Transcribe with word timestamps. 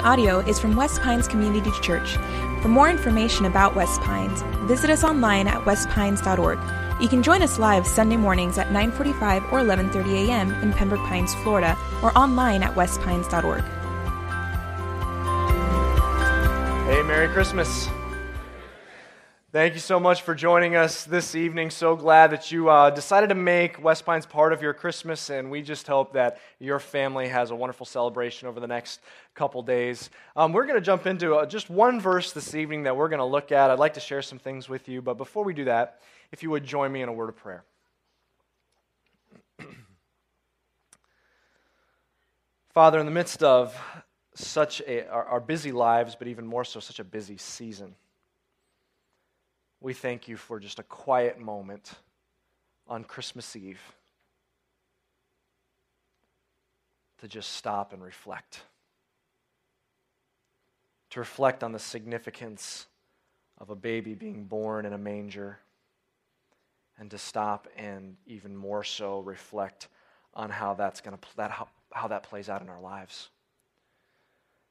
audio 0.00 0.40
is 0.40 0.58
from 0.58 0.76
West 0.76 1.00
Pines 1.02 1.28
Community 1.28 1.70
Church. 1.82 2.16
For 2.62 2.68
more 2.68 2.88
information 2.88 3.46
about 3.46 3.74
West 3.74 4.00
Pines, 4.00 4.42
visit 4.68 4.90
us 4.90 5.04
online 5.04 5.46
at 5.46 5.64
westpines.org. 5.64 6.58
You 7.00 7.08
can 7.08 7.22
join 7.22 7.42
us 7.42 7.58
live 7.58 7.86
Sunday 7.86 8.16
mornings 8.16 8.58
at 8.58 8.68
9:45 8.68 9.52
or 9.52 9.60
11:30 9.60 10.28
a.m. 10.28 10.52
in 10.62 10.72
Pembroke 10.72 11.06
Pines, 11.08 11.34
Florida, 11.42 11.76
or 12.02 12.16
online 12.16 12.62
at 12.62 12.74
westpines.org. 12.74 13.62
Hey, 16.86 17.02
Merry 17.02 17.28
Christmas. 17.28 17.88
Thank 19.52 19.74
you 19.74 19.80
so 19.80 20.00
much 20.00 20.22
for 20.22 20.34
joining 20.34 20.76
us 20.76 21.04
this 21.04 21.34
evening. 21.34 21.68
So 21.68 21.94
glad 21.94 22.30
that 22.30 22.50
you 22.50 22.70
uh, 22.70 22.88
decided 22.88 23.26
to 23.26 23.34
make 23.34 23.84
West 23.84 24.06
Pines 24.06 24.24
part 24.24 24.54
of 24.54 24.62
your 24.62 24.72
Christmas, 24.72 25.28
and 25.28 25.50
we 25.50 25.60
just 25.60 25.86
hope 25.86 26.14
that 26.14 26.40
your 26.58 26.78
family 26.78 27.28
has 27.28 27.50
a 27.50 27.54
wonderful 27.54 27.84
celebration 27.84 28.48
over 28.48 28.60
the 28.60 28.66
next 28.66 29.00
couple 29.34 29.62
days. 29.62 30.08
Um, 30.36 30.54
we're 30.54 30.64
going 30.64 30.78
to 30.78 30.84
jump 30.84 31.06
into 31.06 31.34
uh, 31.34 31.44
just 31.44 31.68
one 31.68 32.00
verse 32.00 32.32
this 32.32 32.54
evening 32.54 32.84
that 32.84 32.96
we're 32.96 33.10
going 33.10 33.18
to 33.18 33.26
look 33.26 33.52
at. 33.52 33.70
I'd 33.70 33.78
like 33.78 33.92
to 33.92 34.00
share 34.00 34.22
some 34.22 34.38
things 34.38 34.70
with 34.70 34.88
you, 34.88 35.02
but 35.02 35.18
before 35.18 35.44
we 35.44 35.52
do 35.52 35.66
that, 35.66 36.00
if 36.32 36.42
you 36.42 36.48
would 36.48 36.64
join 36.64 36.90
me 36.90 37.02
in 37.02 37.10
a 37.10 37.12
word 37.12 37.28
of 37.28 37.36
prayer. 37.36 37.62
Father, 42.72 42.98
in 42.98 43.04
the 43.04 43.12
midst 43.12 43.42
of 43.42 43.78
such 44.34 44.80
a, 44.86 45.06
our, 45.10 45.26
our 45.26 45.40
busy 45.40 45.72
lives, 45.72 46.16
but 46.18 46.26
even 46.26 46.46
more 46.46 46.64
so, 46.64 46.80
such 46.80 47.00
a 47.00 47.04
busy 47.04 47.36
season 47.36 47.94
we 49.82 49.92
thank 49.92 50.28
you 50.28 50.36
for 50.36 50.60
just 50.60 50.78
a 50.78 50.84
quiet 50.84 51.40
moment 51.40 51.92
on 52.86 53.02
Christmas 53.02 53.56
Eve 53.56 53.80
to 57.18 57.28
just 57.28 57.52
stop 57.52 57.92
and 57.92 58.02
reflect. 58.02 58.62
To 61.10 61.20
reflect 61.20 61.64
on 61.64 61.72
the 61.72 61.78
significance 61.78 62.86
of 63.58 63.70
a 63.70 63.76
baby 63.76 64.14
being 64.14 64.44
born 64.44 64.86
in 64.86 64.92
a 64.92 64.98
manger, 64.98 65.58
and 66.98 67.10
to 67.10 67.18
stop 67.18 67.66
and 67.76 68.16
even 68.26 68.56
more 68.56 68.84
so 68.84 69.20
reflect 69.20 69.88
on 70.34 70.50
how 70.50 70.74
that's 70.74 71.00
going 71.00 71.16
to 71.16 71.36
that 71.36 71.50
how, 71.50 71.68
how 71.92 72.08
that 72.08 72.22
plays 72.22 72.48
out 72.48 72.62
in 72.62 72.68
our 72.68 72.80
lives. 72.80 73.30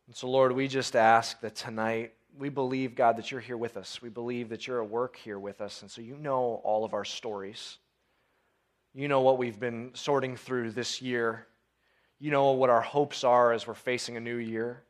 And 0.07 0.15
so 0.15 0.29
Lord, 0.29 0.53
we 0.53 0.67
just 0.67 0.95
ask 0.95 1.39
that 1.41 1.55
tonight 1.55 2.13
we 2.37 2.49
believe, 2.49 2.95
God, 2.95 3.17
that 3.17 3.31
you're 3.31 3.41
here 3.41 3.57
with 3.57 3.77
us. 3.77 4.01
We 4.01 4.09
believe 4.09 4.49
that 4.49 4.67
you're 4.67 4.81
at 4.83 4.89
work 4.89 5.15
here 5.15 5.39
with 5.39 5.61
us. 5.61 5.81
And 5.81 5.91
so 5.91 6.01
you 6.01 6.17
know 6.17 6.61
all 6.63 6.85
of 6.85 6.93
our 6.93 7.05
stories. 7.05 7.77
You 8.93 9.07
know 9.07 9.21
what 9.21 9.37
we've 9.37 9.59
been 9.59 9.91
sorting 9.93 10.35
through 10.35 10.71
this 10.71 11.01
year. 11.01 11.47
You 12.19 12.31
know 12.31 12.51
what 12.51 12.69
our 12.69 12.81
hopes 12.81 13.23
are 13.23 13.53
as 13.53 13.65
we're 13.65 13.73
facing 13.73 14.17
a 14.17 14.19
new 14.19 14.35
year. 14.35 14.83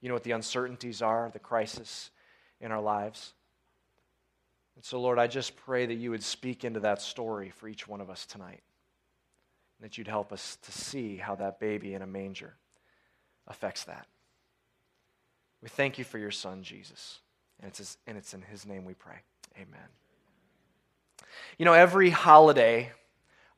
You 0.00 0.08
know 0.08 0.14
what 0.14 0.24
the 0.24 0.32
uncertainties 0.32 1.02
are, 1.02 1.30
the 1.32 1.38
crisis 1.38 2.10
in 2.60 2.72
our 2.72 2.80
lives. 2.80 3.32
And 4.76 4.84
so, 4.84 5.00
Lord, 5.00 5.18
I 5.18 5.26
just 5.26 5.56
pray 5.56 5.86
that 5.86 5.94
you 5.94 6.10
would 6.10 6.22
speak 6.22 6.64
into 6.64 6.80
that 6.80 7.00
story 7.00 7.50
for 7.50 7.68
each 7.68 7.86
one 7.86 8.00
of 8.00 8.10
us 8.10 8.26
tonight. 8.26 8.62
And 9.78 9.84
that 9.84 9.98
you'd 9.98 10.08
help 10.08 10.32
us 10.32 10.58
to 10.62 10.72
see 10.72 11.16
how 11.16 11.36
that 11.36 11.60
baby 11.60 11.94
in 11.94 12.02
a 12.02 12.06
manger 12.06 12.54
affects 13.46 13.84
that. 13.84 14.06
We 15.64 15.70
thank 15.70 15.96
you 15.96 16.04
for 16.04 16.18
your 16.18 16.30
son, 16.30 16.62
Jesus. 16.62 17.20
And 17.58 17.70
it's, 17.70 17.78
his, 17.78 17.96
and 18.06 18.18
it's 18.18 18.34
in 18.34 18.42
his 18.42 18.66
name 18.66 18.84
we 18.84 18.92
pray. 18.92 19.16
Amen. 19.56 19.88
You 21.56 21.64
know, 21.64 21.72
every 21.72 22.10
holiday 22.10 22.92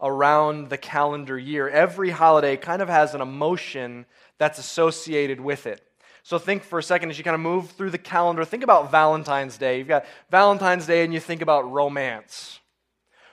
around 0.01 0.71
the 0.71 0.79
calendar 0.79 1.37
year, 1.37 1.69
every 1.69 2.11
holiday 2.11 2.57
kind 2.57 2.81
of 2.81 2.89
has 2.89 3.17
an 3.17 3.21
emotion 3.21 4.07
that's 4.39 4.61
associated 4.61 5.41
with 5.41 5.67
it. 5.67 5.83
So 6.23 6.39
think 6.39 6.63
for 6.63 6.79
a 6.79 6.83
second 6.83 7.11
as 7.11 7.19
you 7.19 7.25
kind 7.25 7.35
of 7.35 7.41
move 7.41 7.71
through 7.71 7.91
the 7.91 7.99
calendar, 7.99 8.45
think 8.45 8.63
about 8.63 8.93
Valentine's 8.93 9.59
Day. 9.59 9.79
You've 9.79 9.89
got 9.89 10.07
Valentine's 10.31 10.87
Day 10.87 11.03
and 11.03 11.13
you 11.13 11.19
think 11.19 11.43
about 11.43 11.69
romance. 11.73 12.61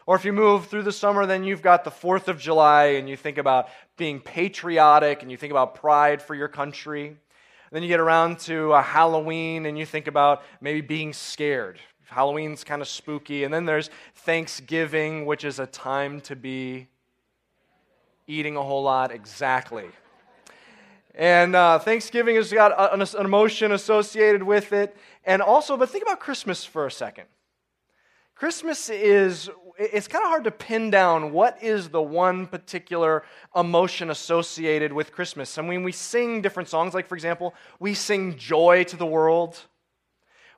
Or 0.08 0.16
if 0.16 0.26
you 0.26 0.34
move 0.34 0.66
through 0.66 0.84
the 0.84 0.92
summer, 0.92 1.28
then 1.28 1.44
you've 1.44 1.62
got 1.62 1.84
the 1.84 1.92
4th 1.92 2.28
of 2.28 2.40
July 2.40 2.86
and 2.86 3.08
you 3.08 3.18
think 3.18 3.38
about 3.38 3.68
being 3.98 4.20
patriotic 4.20 5.22
and 5.22 5.30
you 5.30 5.38
think 5.38 5.52
about 5.52 5.76
pride 5.76 6.24
for 6.24 6.34
your 6.34 6.48
country. 6.48 7.18
Then 7.74 7.82
you 7.82 7.88
get 7.88 8.00
around 8.00 8.38
to 8.42 8.72
uh, 8.72 8.84
Halloween 8.84 9.66
and 9.66 9.76
you 9.76 9.84
think 9.84 10.06
about 10.06 10.44
maybe 10.62 10.80
being 10.80 11.12
scared. 11.12 11.80
Halloween's 12.06 12.64
kind 12.64 12.84
of 12.84 12.88
spooky. 12.88 13.46
And 13.46 13.52
then 13.52 13.66
there's 13.66 13.90
Thanksgiving, 14.14 15.26
which 15.26 15.44
is 15.44 15.58
a 15.58 15.66
time 15.66 16.22
to 16.22 16.36
be 16.36 16.88
eating 18.28 18.58
a 18.58 18.62
whole 18.62 18.84
lot. 18.84 19.12
Exactly. 19.12 19.88
And 21.16 21.56
uh, 21.56 21.80
Thanksgiving 21.80 22.36
has 22.36 22.54
got 22.54 22.94
an, 22.94 23.02
an 23.02 23.26
emotion 23.26 23.72
associated 23.72 24.44
with 24.44 24.72
it. 24.72 24.96
And 25.26 25.42
also, 25.42 25.76
but 25.76 25.90
think 25.90 26.04
about 26.04 26.20
Christmas 26.20 26.64
for 26.64 26.86
a 26.86 26.92
second. 26.92 27.26
Christmas 28.36 28.90
is 28.90 29.50
it's 29.78 30.08
kind 30.08 30.24
of 30.24 30.30
hard 30.30 30.44
to 30.44 30.52
pin 30.52 30.90
down 30.90 31.32
what 31.32 31.62
is 31.64 31.90
the 31.90 32.02
one 32.02 32.48
particular 32.48 33.24
emotion 33.56 34.10
associated 34.10 34.94
with 34.94 35.12
Christmas. 35.12 35.58
I 35.58 35.62
mean, 35.62 35.84
we 35.84 35.92
sing 35.92 36.42
different 36.42 36.70
songs, 36.70 36.94
like, 36.94 37.08
for 37.08 37.16
example, 37.16 37.54
we 37.80 37.94
sing 37.94 38.38
Joy 38.38 38.84
to 38.86 38.96
the 38.96 39.06
World. 39.06 39.60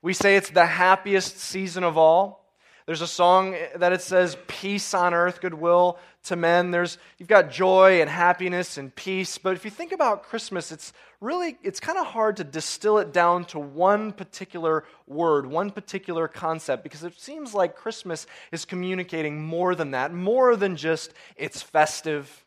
We 0.02 0.14
say 0.14 0.36
it's 0.36 0.50
the 0.50 0.66
happiest 0.66 1.40
season 1.40 1.84
of 1.84 1.98
all. 1.98 2.45
There's 2.86 3.02
a 3.02 3.08
song 3.08 3.56
that 3.78 3.94
it 3.94 4.02
says, 4.02 4.38
Peace 4.48 4.94
on 4.94 5.16
earth, 5.16 5.42
goodwill 5.42 5.98
to 6.26 6.36
men. 6.36 6.70
There's, 6.70 7.00
you've 7.18 7.30
got 7.30 7.50
joy 7.50 8.02
and 8.02 8.10
happiness 8.10 8.78
and 8.78 8.94
peace. 8.94 9.40
But 9.40 9.56
if 9.56 9.66
you 9.66 9.72
think 9.72 9.92
about 9.92 10.22
Christmas, 10.22 10.72
it's 10.72 10.94
really, 11.20 11.58
it's 11.64 11.80
kind 11.80 11.98
of 11.98 12.06
hard 12.06 12.38
to 12.38 12.44
distill 12.44 13.00
it 13.00 13.12
down 13.12 13.46
to 13.46 13.60
one 13.60 14.12
particular 14.12 14.84
word, 15.08 15.48
one 15.48 15.72
particular 15.72 16.28
concept, 16.28 16.84
because 16.84 17.04
it 17.04 17.20
seems 17.20 17.56
like 17.56 17.76
Christmas 17.76 18.28
is 18.52 18.66
communicating 18.66 19.42
more 19.42 19.74
than 19.74 19.92
that, 19.92 20.14
more 20.14 20.56
than 20.56 20.76
just 20.76 21.12
it's 21.36 21.64
festive. 21.64 22.46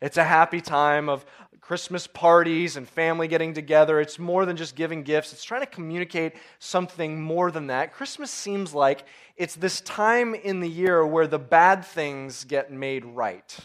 It's 0.00 0.16
a 0.16 0.24
happy 0.24 0.60
time 0.60 1.08
of, 1.08 1.24
Christmas 1.60 2.06
parties 2.06 2.76
and 2.76 2.88
family 2.88 3.28
getting 3.28 3.54
together. 3.54 4.00
It's 4.00 4.18
more 4.18 4.44
than 4.44 4.56
just 4.56 4.74
giving 4.74 5.02
gifts, 5.02 5.32
it's 5.32 5.44
trying 5.44 5.62
to 5.62 5.66
communicate 5.66 6.34
something 6.58 7.20
more 7.20 7.50
than 7.50 7.68
that. 7.68 7.92
Christmas 7.92 8.30
seems 8.30 8.74
like 8.74 9.04
it's 9.36 9.54
this 9.54 9.80
time 9.82 10.34
in 10.34 10.60
the 10.60 10.68
year 10.68 11.06
where 11.06 11.26
the 11.26 11.38
bad 11.38 11.84
things 11.84 12.44
get 12.44 12.72
made 12.72 13.04
right. 13.04 13.58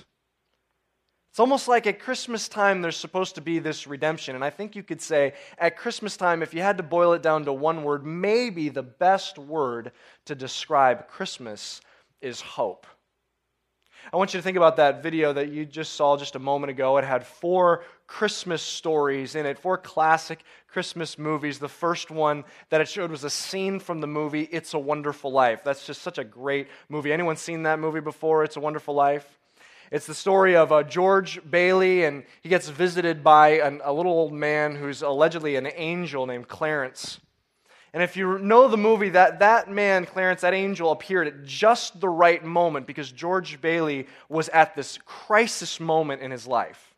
It's 1.36 1.40
almost 1.42 1.68
like 1.68 1.86
at 1.86 2.00
Christmas 2.00 2.48
time, 2.48 2.82
there's 2.82 2.96
supposed 2.96 3.36
to 3.36 3.42
be 3.42 3.60
this 3.60 3.88
redemption. 3.88 4.36
And 4.36 4.44
I 4.44 4.50
think 4.50 4.74
you 4.74 4.84
could 4.84 5.02
say 5.02 5.34
at 5.58 5.76
Christmas 5.76 6.16
time, 6.16 6.42
if 6.42 6.54
you 6.54 6.62
had 6.62 6.78
to 6.78 6.84
boil 6.84 7.12
it 7.12 7.22
down 7.22 7.44
to 7.44 7.52
one 7.52 7.84
word, 7.84 8.06
maybe 8.06 8.70
the 8.70 8.84
best 8.84 9.38
word 9.38 9.92
to 10.28 10.34
describe 10.34 11.10
Christmas 11.10 11.82
is 12.22 12.40
hope. 12.40 12.88
I 14.14 14.18
want 14.18 14.34
you 14.34 14.40
to 14.40 14.44
think 14.44 14.58
about 14.58 14.78
that 14.78 15.02
video 15.02 15.34
that 15.34 15.50
you 15.50 15.66
just 15.66 15.94
saw 15.94 16.16
just 16.16 16.36
a 16.36 16.40
moment 16.40 16.70
ago. 16.70 16.98
It 16.98 17.06
had 17.06 17.26
four 17.26 17.84
Christmas 18.06 18.62
stories 18.62 19.36
in 19.36 19.46
it, 19.46 19.58
four 19.58 19.78
classic 19.78 20.44
Christmas 20.68 21.18
movies. 21.18 21.58
The 21.58 21.68
first 21.68 22.12
one 22.12 22.44
that 22.70 22.82
it 22.82 22.88
showed 22.88 23.10
was 23.10 23.24
a 23.24 23.30
scene 23.30 23.80
from 23.80 24.02
the 24.02 24.08
movie 24.08 24.48
It's 24.52 24.74
a 24.76 24.80
Wonderful 24.80 25.32
Life. 25.32 25.64
That's 25.64 25.88
just 25.88 26.04
such 26.04 26.20
a 26.20 26.24
great 26.24 26.68
movie. 26.88 27.12
Anyone 27.12 27.36
seen 27.36 27.64
that 27.64 27.80
movie 27.80 28.00
before, 28.00 28.44
It's 28.44 28.58
a 28.58 28.62
Wonderful 28.62 28.94
Life? 28.94 29.40
It's 29.92 30.08
the 30.08 30.16
story 30.16 30.56
of 30.56 30.72
uh, 30.72 30.84
George 30.84 31.40
Bailey, 31.50 32.06
and 32.06 32.24
he 32.42 32.50
gets 32.50 32.70
visited 32.70 33.24
by 33.24 33.60
an, 33.60 33.82
a 33.84 33.94
little 33.94 34.12
old 34.12 34.34
man 34.34 34.76
who's 34.76 35.02
allegedly 35.02 35.56
an 35.56 35.68
angel 35.76 36.26
named 36.26 36.48
Clarence. 36.48 37.20
And 37.96 38.04
if 38.04 38.18
you 38.18 38.40
know 38.40 38.68
the 38.68 38.76
movie, 38.76 39.08
that, 39.12 39.40
that 39.40 39.72
man, 39.72 40.06
Clarence, 40.06 40.42
that 40.42 40.54
angel, 40.54 40.92
appeared 40.92 41.28
at 41.28 41.46
just 41.46 42.02
the 42.02 42.10
right 42.10 42.44
moment 42.44 42.88
because 42.88 43.10
George 43.10 43.62
Bailey 43.62 44.08
was 44.28 44.50
at 44.50 44.76
this 44.76 45.00
crisis 45.06 45.80
moment 45.80 46.22
in 46.22 46.30
his 46.30 46.46
life. 46.46 46.94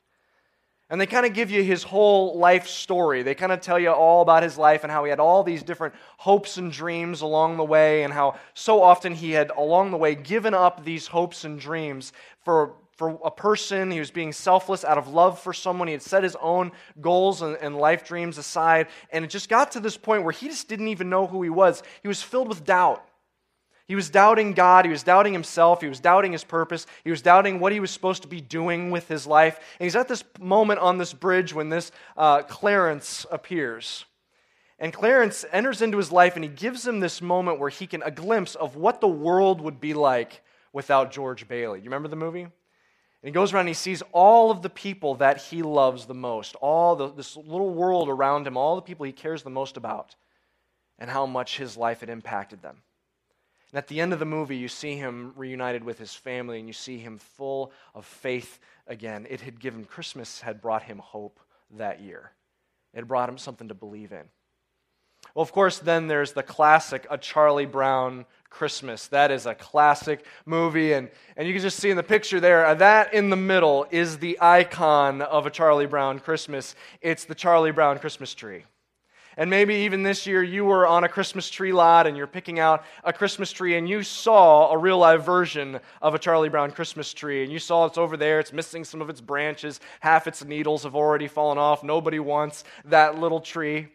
And 0.89 0.99
they 0.99 1.05
kind 1.05 1.27
of 1.27 1.33
give 1.33 1.51
you 1.51 1.61
his 1.61 1.83
whole 1.83 2.39
life 2.39 2.67
story. 2.67 3.21
They 3.21 3.35
kind 3.35 3.51
of 3.51 3.61
tell 3.61 3.77
you 3.77 3.91
all 3.91 4.23
about 4.23 4.41
his 4.41 4.57
life 4.57 4.81
and 4.81 4.91
how 4.91 5.03
he 5.03 5.11
had 5.11 5.19
all 5.19 5.43
these 5.43 5.61
different 5.61 5.93
hopes 6.17 6.57
and 6.57 6.71
dreams 6.71 7.21
along 7.21 7.57
the 7.57 7.63
way, 7.63 8.01
and 8.01 8.11
how 8.11 8.39
so 8.55 8.81
often 8.81 9.13
he 9.13 9.29
had, 9.29 9.51
along 9.55 9.91
the 9.91 9.97
way, 9.97 10.15
given 10.15 10.55
up 10.55 10.83
these 10.83 11.05
hopes 11.05 11.43
and 11.43 11.59
dreams 11.59 12.11
for 12.43 12.73
for 12.97 13.19
a 13.23 13.31
person. 13.31 13.91
He 13.91 13.99
was 13.99 14.11
being 14.11 14.33
selfless 14.33 14.83
out 14.83 14.97
of 14.97 15.07
love 15.07 15.39
for 15.39 15.53
someone. 15.53 15.87
He 15.87 15.93
had 15.93 16.01
set 16.01 16.23
his 16.23 16.35
own 16.41 16.71
goals 16.99 17.41
and, 17.41 17.55
and, 17.57 17.77
life 17.77 18.05
dreams 18.05 18.37
aside. 18.37 18.87
And 19.11 19.23
it 19.23 19.29
just 19.29 19.49
got 19.49 19.71
to 19.73 19.79
this 19.79 19.95
point 19.95 20.23
where 20.23 20.33
he 20.33 20.47
just 20.47 20.67
didn't 20.67 20.87
even 20.89 21.09
know 21.09 21.27
who 21.27 21.43
he 21.43 21.49
was. 21.49 21.83
He 22.01 22.07
was 22.07 22.21
filled 22.21 22.49
with 22.49 22.65
doubt. 22.65 23.07
He 23.87 23.95
was 23.95 24.09
doubting 24.09 24.51
God. 24.53 24.83
He 24.83 24.91
was 24.91 25.03
doubting 25.03 25.31
himself. 25.31 25.79
He 25.79 25.87
was 25.87 25.99
doubting 26.01 26.33
his 26.33 26.43
purpose. 26.43 26.87
He 27.03 27.11
was 27.11 27.21
doubting 27.21 27.59
what 27.59 27.71
he 27.71 27.79
was 27.79 27.91
supposed 27.91 28.23
to 28.23 28.27
be 28.27 28.41
doing 28.41 28.91
with 28.91 29.07
his 29.07 29.25
life. 29.25 29.59
And 29.79 29.85
he's 29.85 29.95
at 29.95 30.09
this 30.09 30.23
moment 30.39 30.79
on 30.79 30.97
this 30.97 31.13
bridge 31.13 31.53
when 31.53 31.69
this 31.69 31.91
uh, 32.17 32.41
Clarence 32.41 33.25
appears. 33.31 34.05
And 34.79 34.91
Clarence 34.91 35.45
enters 35.51 35.81
into 35.81 35.97
his 35.97 36.11
life 36.11 36.35
and 36.35 36.43
he 36.43 36.49
gives 36.49 36.85
him 36.85 36.99
this 36.99 37.21
moment 37.21 37.59
where 37.59 37.69
he 37.69 37.87
can, 37.87 38.03
a 38.03 38.11
glimpse 38.11 38.55
of 38.55 38.75
what 38.75 39.01
the 39.01 39.07
world 39.07 39.61
would 39.61 39.79
be 39.79 39.93
like 39.93 40.41
without 40.73 41.11
George 41.11 41.47
Bailey. 41.47 41.79
You 41.79 41.85
remember 41.85 42.09
the 42.09 42.15
movie? 42.15 42.47
He 43.27 43.33
goes 43.33 43.51
around 43.51 43.63
and 43.63 43.67
he 43.67 43.73
sees 43.73 44.01
all 44.13 44.51
of 44.51 44.61
the 44.61 44.69
people 44.69 45.15
that 45.15 45.41
he 45.41 45.61
loves 45.61 46.05
the 46.05 46.13
most, 46.13 46.55
all 46.61 46.95
the, 46.95 47.09
this 47.11 47.35
little 47.35 47.73
world 47.73 48.07
around 48.07 48.47
him, 48.47 48.55
all 48.55 48.77
the 48.77 48.81
people 48.81 49.05
he 49.05 49.11
cares 49.11 49.43
the 49.43 49.49
most 49.49 49.75
about, 49.75 50.15
and 50.97 51.09
how 51.09 51.25
much 51.25 51.57
his 51.57 51.75
life 51.75 51.99
had 51.99 52.09
impacted 52.09 52.61
them. 52.61 52.83
And 53.73 53.79
at 53.79 53.87
the 53.87 53.99
end 53.99 54.13
of 54.13 54.19
the 54.19 54.25
movie, 54.25 54.55
you 54.55 54.69
see 54.69 54.95
him 54.95 55.33
reunited 55.35 55.83
with 55.83 55.99
his 55.99 56.13
family 56.15 56.57
and 56.59 56.69
you 56.69 56.73
see 56.73 56.99
him 56.99 57.17
full 57.17 57.73
of 57.93 58.05
faith 58.05 58.59
again. 58.87 59.27
It 59.29 59.41
had 59.41 59.59
given, 59.59 59.83
Christmas 59.83 60.39
had 60.39 60.61
brought 60.61 60.83
him 60.83 60.99
hope 60.99 61.41
that 61.71 61.99
year, 61.99 62.31
it 62.93 63.09
brought 63.09 63.27
him 63.27 63.37
something 63.37 63.67
to 63.67 63.73
believe 63.73 64.13
in. 64.13 64.23
Well, 65.35 65.43
of 65.43 65.51
course, 65.51 65.79
then 65.79 66.07
there's 66.07 66.31
the 66.31 66.43
classic 66.43 67.05
A 67.09 67.17
Charlie 67.17 67.65
Brown 67.65 68.25
Christmas. 68.49 69.07
That 69.07 69.31
is 69.31 69.45
a 69.45 69.55
classic 69.55 70.25
movie. 70.45 70.93
And, 70.93 71.09
and 71.35 71.47
you 71.47 71.53
can 71.53 71.61
just 71.61 71.79
see 71.79 71.89
in 71.89 71.97
the 71.97 72.03
picture 72.03 72.39
there, 72.39 72.65
uh, 72.65 72.75
that 72.75 73.13
in 73.13 73.29
the 73.29 73.35
middle 73.35 73.87
is 73.91 74.17
the 74.17 74.37
icon 74.41 75.21
of 75.21 75.45
a 75.45 75.49
Charlie 75.49 75.85
Brown 75.85 76.19
Christmas. 76.19 76.75
It's 77.01 77.25
the 77.25 77.35
Charlie 77.35 77.71
Brown 77.71 77.99
Christmas 77.99 78.33
tree. 78.33 78.63
And 79.39 79.51
maybe 79.51 79.75
even 79.75 80.01
this 80.01 80.25
year 80.25 80.41
you 80.41 80.65
were 80.65 80.87
on 80.87 81.03
a 81.03 81.09
Christmas 81.09 81.47
tree 81.47 81.71
lot 81.71 82.07
and 82.07 82.17
you're 82.17 82.25
picking 82.25 82.57
out 82.57 82.83
a 83.03 83.13
Christmas 83.13 83.51
tree 83.51 83.77
and 83.77 83.87
you 83.87 84.01
saw 84.01 84.71
a 84.71 84.77
real 84.77 84.97
live 84.97 85.23
version 85.23 85.79
of 86.01 86.15
a 86.15 86.19
Charlie 86.19 86.49
Brown 86.49 86.71
Christmas 86.71 87.13
tree. 87.13 87.43
And 87.43 87.51
you 87.51 87.59
saw 87.59 87.85
it's 87.85 87.99
over 87.99 88.17
there, 88.17 88.39
it's 88.39 88.51
missing 88.51 88.83
some 88.83 88.99
of 88.99 89.11
its 89.11 89.21
branches, 89.21 89.79
half 89.99 90.25
its 90.25 90.43
needles 90.43 90.83
have 90.83 90.95
already 90.95 91.27
fallen 91.27 91.59
off. 91.59 91.83
Nobody 91.83 92.17
wants 92.17 92.63
that 92.85 93.19
little 93.19 93.39
tree. 93.39 93.89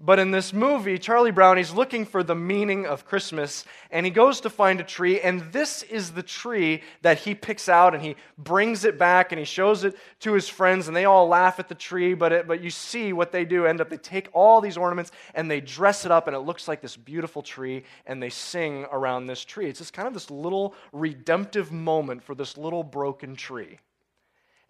But 0.00 0.20
in 0.20 0.30
this 0.30 0.52
movie, 0.52 0.96
Charlie 0.96 1.32
Brown, 1.32 1.56
he's 1.56 1.72
looking 1.72 2.06
for 2.06 2.22
the 2.22 2.36
meaning 2.36 2.86
of 2.86 3.04
Christmas, 3.04 3.64
and 3.90 4.06
he 4.06 4.10
goes 4.10 4.40
to 4.42 4.50
find 4.50 4.80
a 4.80 4.84
tree, 4.84 5.20
and 5.20 5.40
this 5.52 5.82
is 5.82 6.12
the 6.12 6.22
tree 6.22 6.82
that 7.02 7.18
he 7.18 7.34
picks 7.34 7.68
out, 7.68 7.94
and 7.94 8.02
he 8.04 8.14
brings 8.36 8.84
it 8.84 8.96
back, 8.96 9.32
and 9.32 9.40
he 9.40 9.44
shows 9.44 9.82
it 9.82 9.96
to 10.20 10.34
his 10.34 10.48
friends, 10.48 10.86
and 10.86 10.96
they 10.96 11.04
all 11.04 11.26
laugh 11.26 11.58
at 11.58 11.68
the 11.68 11.74
tree, 11.74 12.14
but, 12.14 12.30
it, 12.30 12.46
but 12.46 12.60
you 12.60 12.70
see 12.70 13.12
what 13.12 13.32
they 13.32 13.44
do 13.44 13.66
end 13.66 13.80
up, 13.80 13.90
they 13.90 13.96
take 13.96 14.28
all 14.32 14.60
these 14.60 14.76
ornaments, 14.76 15.10
and 15.34 15.50
they 15.50 15.60
dress 15.60 16.04
it 16.04 16.12
up, 16.12 16.28
and 16.28 16.36
it 16.36 16.40
looks 16.40 16.68
like 16.68 16.80
this 16.80 16.96
beautiful 16.96 17.42
tree, 17.42 17.82
and 18.06 18.22
they 18.22 18.30
sing 18.30 18.86
around 18.92 19.26
this 19.26 19.44
tree. 19.44 19.68
It's 19.68 19.80
just 19.80 19.92
kind 19.92 20.06
of 20.06 20.14
this 20.14 20.30
little 20.30 20.76
redemptive 20.92 21.72
moment 21.72 22.22
for 22.22 22.36
this 22.36 22.56
little 22.56 22.84
broken 22.84 23.34
tree. 23.34 23.80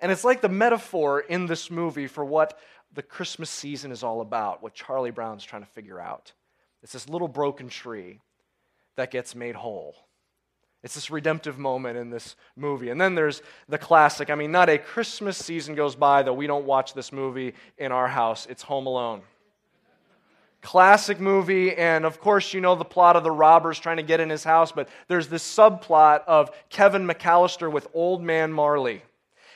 And 0.01 0.13
it's 0.13 0.25
like 0.25 0.41
the 0.41 0.49
metaphor 0.49 1.21
in 1.21 1.47
this 1.47 1.71
movie 1.71 2.07
for 2.07 2.25
what 2.25 2.59
the 2.95 3.03
Christmas 3.03 3.51
season 3.51 3.93
is 3.93 4.03
all 4.03 4.21
about, 4.21 4.63
what 4.63 4.75
Charlie 4.75 5.11
Brown's 5.11 5.45
trying 5.45 5.63
to 5.63 5.71
figure 5.71 6.01
out. 6.01 6.33
It's 6.83 6.93
this 6.93 7.09
little 7.09 7.29
broken 7.29 7.69
tree 7.69 8.21
that 8.97 9.11
gets 9.11 9.35
made 9.35 9.55
whole. 9.55 9.95
It's 10.83 10.95
this 10.95 11.11
redemptive 11.11 11.59
moment 11.59 11.99
in 11.99 12.11
this 12.11 12.37
movie. 12.57 12.91
And 12.91 13.01
then 13.01 13.15
there's 13.15 13.43
the 13.69 13.79
classic. 13.79 14.31
I 14.31 14.37
mean, 14.37 14.53
not 14.53 14.69
a 14.69 14.79
Christmas 14.79 15.37
season 15.37 15.75
goes 15.75 15.97
by 15.97 16.23
that 16.23 16.33
we 16.33 16.47
don't 16.47 16.67
watch 16.67 16.95
this 16.95 17.13
movie 17.13 17.55
in 17.79 17.91
our 17.91 18.07
house. 18.07 18.47
It's 18.47 18.63
Home 18.63 18.87
Alone. 18.87 19.23
Classic 20.61 21.21
movie, 21.21 21.75
and 21.75 22.05
of 22.05 22.21
course, 22.21 22.53
you 22.53 22.61
know 22.61 22.75
the 22.75 22.85
plot 22.85 23.15
of 23.15 23.23
the 23.23 23.31
robbers 23.31 23.79
trying 23.79 23.99
to 23.99 24.03
get 24.03 24.19
in 24.19 24.29
his 24.29 24.43
house, 24.43 24.73
but 24.73 24.89
there's 25.07 25.29
this 25.29 25.45
subplot 25.45 26.23
of 26.27 26.51
Kevin 26.69 27.07
McAllister 27.07 27.71
with 27.71 27.87
Old 27.95 28.23
Man 28.23 28.53
Marley. 28.53 29.03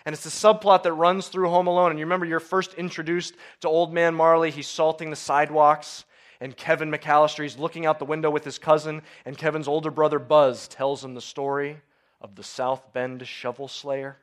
And 0.05 0.13
it's 0.13 0.27
a 0.27 0.29
subplot 0.29 0.83
that 0.83 0.93
runs 0.93 1.29
through 1.29 1.49
Home 1.49 1.67
Alone. 1.67 1.91
And 1.91 1.99
you 1.99 2.05
remember 2.05 2.27
you're 2.27 2.41
first 2.41 2.75
introduced 2.75 3.35
to 3.61 3.69
Old 3.69 3.93
Man 3.93 4.15
Marley. 4.15 4.51
He's 4.51 4.69
salting 4.69 5.11
the 5.11 5.17
sidewalks. 5.17 6.05
And 6.41 6.57
Kevin 6.57 6.91
McAllister, 6.91 7.43
he's 7.43 7.59
looking 7.59 7.87
out 7.87 7.99
the 7.99 8.05
window 8.05 8.31
with 8.31 8.45
his 8.45 8.59
cousin. 8.59 9.03
And 9.25 9.39
Kevin's 9.39 9.69
older 9.69 9.91
brother, 9.91 10.19
Buzz, 10.19 10.67
tells 10.67 11.05
him 11.05 11.15
the 11.15 11.21
story 11.21 11.81
of 12.21 12.35
the 12.35 12.43
South 12.43 12.93
Bend 12.93 13.27
shovel 13.27 13.69
slayer 13.69 14.17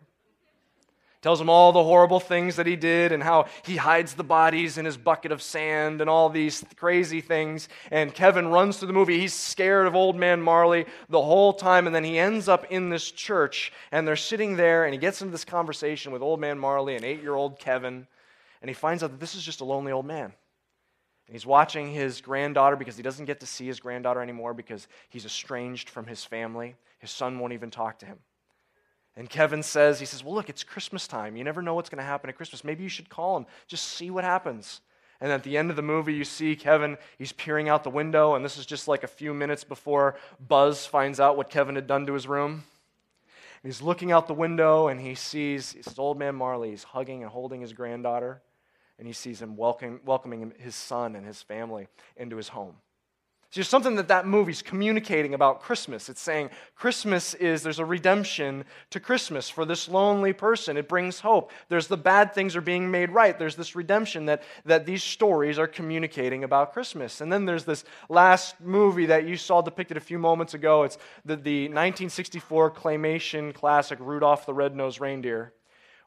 tells 1.21 1.41
him 1.41 1.49
all 1.49 1.71
the 1.71 1.83
horrible 1.83 2.19
things 2.19 2.55
that 2.55 2.65
he 2.65 2.77
did 2.77 3.11
and 3.11 3.21
how 3.21 3.45
he 3.63 3.75
hides 3.75 4.13
the 4.13 4.23
bodies 4.23 4.77
in 4.77 4.85
his 4.85 4.95
bucket 4.95 5.31
of 5.31 5.41
sand 5.41 5.99
and 5.99 6.09
all 6.09 6.29
these 6.29 6.63
crazy 6.77 7.19
things. 7.19 7.67
And 7.91 8.13
Kevin 8.13 8.47
runs 8.47 8.77
through 8.77 8.87
the 8.87 8.93
movie. 8.93 9.19
He's 9.19 9.33
scared 9.33 9.85
of 9.85 9.95
old 9.95 10.15
man 10.15 10.41
Marley 10.41 10.85
the 11.09 11.21
whole 11.21 11.51
time. 11.51 11.87
And 11.87 11.95
then 11.95 12.05
he 12.05 12.17
ends 12.17 12.47
up 12.47 12.71
in 12.71 12.89
this 12.89 13.11
church 13.11 13.73
and 13.91 14.07
they're 14.07 14.15
sitting 14.15 14.55
there 14.55 14.85
and 14.85 14.93
he 14.93 14.99
gets 14.99 15.21
into 15.21 15.31
this 15.31 15.45
conversation 15.45 16.13
with 16.13 16.21
old 16.21 16.39
man 16.39 16.57
Marley 16.57 16.95
and 16.95 17.03
eight 17.03 17.21
year 17.21 17.35
old 17.35 17.59
Kevin. 17.59 18.07
And 18.61 18.69
he 18.69 18.73
finds 18.73 19.03
out 19.03 19.11
that 19.11 19.19
this 19.19 19.35
is 19.35 19.43
just 19.43 19.61
a 19.61 19.65
lonely 19.65 19.91
old 19.91 20.05
man. 20.05 20.33
And 21.27 21.35
he's 21.35 21.45
watching 21.45 21.91
his 21.91 22.21
granddaughter 22.21 22.75
because 22.77 22.95
he 22.97 23.03
doesn't 23.03 23.25
get 23.25 23.41
to 23.41 23.45
see 23.45 23.67
his 23.67 23.79
granddaughter 23.79 24.21
anymore 24.21 24.53
because 24.53 24.87
he's 25.09 25.25
estranged 25.25 25.89
from 25.89 26.07
his 26.07 26.23
family. 26.23 26.75
His 26.97 27.11
son 27.11 27.39
won't 27.39 27.53
even 27.53 27.71
talk 27.71 27.99
to 27.99 28.05
him. 28.05 28.19
And 29.19 29.29
Kevin 29.29 29.63
says, 29.63 29.99
he 29.99 30.05
says, 30.05 30.23
Well, 30.23 30.33
look, 30.33 30.49
it's 30.49 30.63
Christmas 30.63 31.05
time. 31.05 31.35
You 31.35 31.43
never 31.43 31.61
know 31.61 31.73
what's 31.73 31.89
going 31.89 31.97
to 31.97 32.05
happen 32.05 32.29
at 32.29 32.37
Christmas. 32.37 32.63
Maybe 32.63 32.83
you 32.83 32.89
should 32.89 33.09
call 33.09 33.35
him. 33.35 33.47
Just 33.67 33.83
see 33.83 34.09
what 34.09 34.23
happens. 34.23 34.79
And 35.19 35.29
at 35.29 35.43
the 35.43 35.57
end 35.57 35.69
of 35.69 35.75
the 35.75 35.81
movie, 35.81 36.13
you 36.13 36.23
see 36.23 36.55
Kevin, 36.55 36.97
he's 37.17 37.33
peering 37.33 37.67
out 37.67 37.83
the 37.83 37.89
window, 37.89 38.35
and 38.35 38.45
this 38.45 38.57
is 38.57 38.65
just 38.65 38.87
like 38.87 39.03
a 39.03 39.07
few 39.07 39.33
minutes 39.33 39.65
before 39.65 40.15
Buzz 40.47 40.85
finds 40.85 41.19
out 41.19 41.35
what 41.35 41.49
Kevin 41.49 41.75
had 41.75 41.85
done 41.85 42.05
to 42.05 42.13
his 42.13 42.27
room. 42.27 42.63
And 43.61 43.69
he's 43.73 43.81
looking 43.81 44.13
out 44.13 44.27
the 44.27 44.33
window, 44.33 44.87
and 44.87 45.01
he 45.01 45.15
sees 45.15 45.73
his 45.73 45.99
old 45.99 46.17
man 46.17 46.35
Marley. 46.35 46.69
He's 46.69 46.83
hugging 46.83 47.21
and 47.21 47.29
holding 47.29 47.59
his 47.59 47.73
granddaughter, 47.73 48.41
and 48.97 49.05
he 49.05 49.11
sees 49.11 49.41
him 49.41 49.57
welcoming 49.57 50.53
his 50.59 50.75
son 50.75 51.17
and 51.17 51.25
his 51.25 51.41
family 51.41 51.89
into 52.15 52.37
his 52.37 52.47
home. 52.47 52.77
It's 53.49 53.55
just 53.55 53.71
something 53.71 53.95
that 53.95 54.09
that 54.09 54.27
movie's 54.27 54.61
communicating 54.61 55.33
about 55.33 55.63
Christmas. 55.63 56.07
It's 56.07 56.21
saying 56.21 56.51
Christmas 56.75 57.33
is, 57.33 57.63
there's 57.63 57.79
a 57.79 57.85
redemption 57.85 58.63
to 58.91 58.99
Christmas 58.99 59.49
for 59.49 59.65
this 59.65 59.89
lonely 59.89 60.33
person. 60.33 60.77
It 60.77 60.87
brings 60.87 61.21
hope. 61.21 61.51
There's 61.67 61.87
the 61.87 61.97
bad 61.97 62.35
things 62.35 62.55
are 62.55 62.61
being 62.61 62.91
made 62.91 63.09
right. 63.09 63.39
There's 63.39 63.55
this 63.55 63.75
redemption 63.75 64.27
that, 64.27 64.43
that 64.65 64.85
these 64.85 65.01
stories 65.01 65.57
are 65.57 65.65
communicating 65.65 66.43
about 66.43 66.73
Christmas. 66.73 67.21
And 67.21 67.33
then 67.33 67.45
there's 67.45 67.63
this 67.65 67.85
last 68.07 68.61
movie 68.61 69.07
that 69.07 69.27
you 69.27 69.35
saw 69.35 69.63
depicted 69.63 69.97
a 69.97 69.99
few 69.99 70.19
moments 70.19 70.53
ago. 70.53 70.83
It's 70.83 70.99
the, 71.25 71.35
the 71.35 71.63
1964 71.63 72.69
claymation 72.69 73.51
classic 73.51 73.97
Rudolph 73.99 74.45
the 74.45 74.53
Red-Nosed 74.53 75.01
Reindeer, 75.01 75.53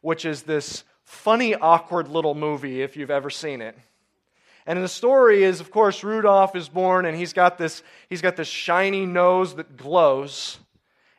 which 0.00 0.24
is 0.24 0.44
this 0.44 0.84
funny, 1.02 1.56
awkward 1.56 2.06
little 2.06 2.36
movie 2.36 2.82
if 2.82 2.96
you've 2.96 3.10
ever 3.10 3.30
seen 3.30 3.60
it. 3.60 3.76
And 4.66 4.82
the 4.82 4.88
story 4.88 5.42
is, 5.42 5.60
of 5.60 5.70
course, 5.70 6.04
Rudolph 6.04 6.54
is 6.54 6.68
born 6.68 7.04
and 7.04 7.16
he's 7.16 7.32
got 7.32 7.58
this, 7.58 7.82
he's 8.08 8.22
got 8.22 8.36
this 8.36 8.48
shiny 8.48 9.06
nose 9.06 9.56
that 9.56 9.76
glows. 9.76 10.58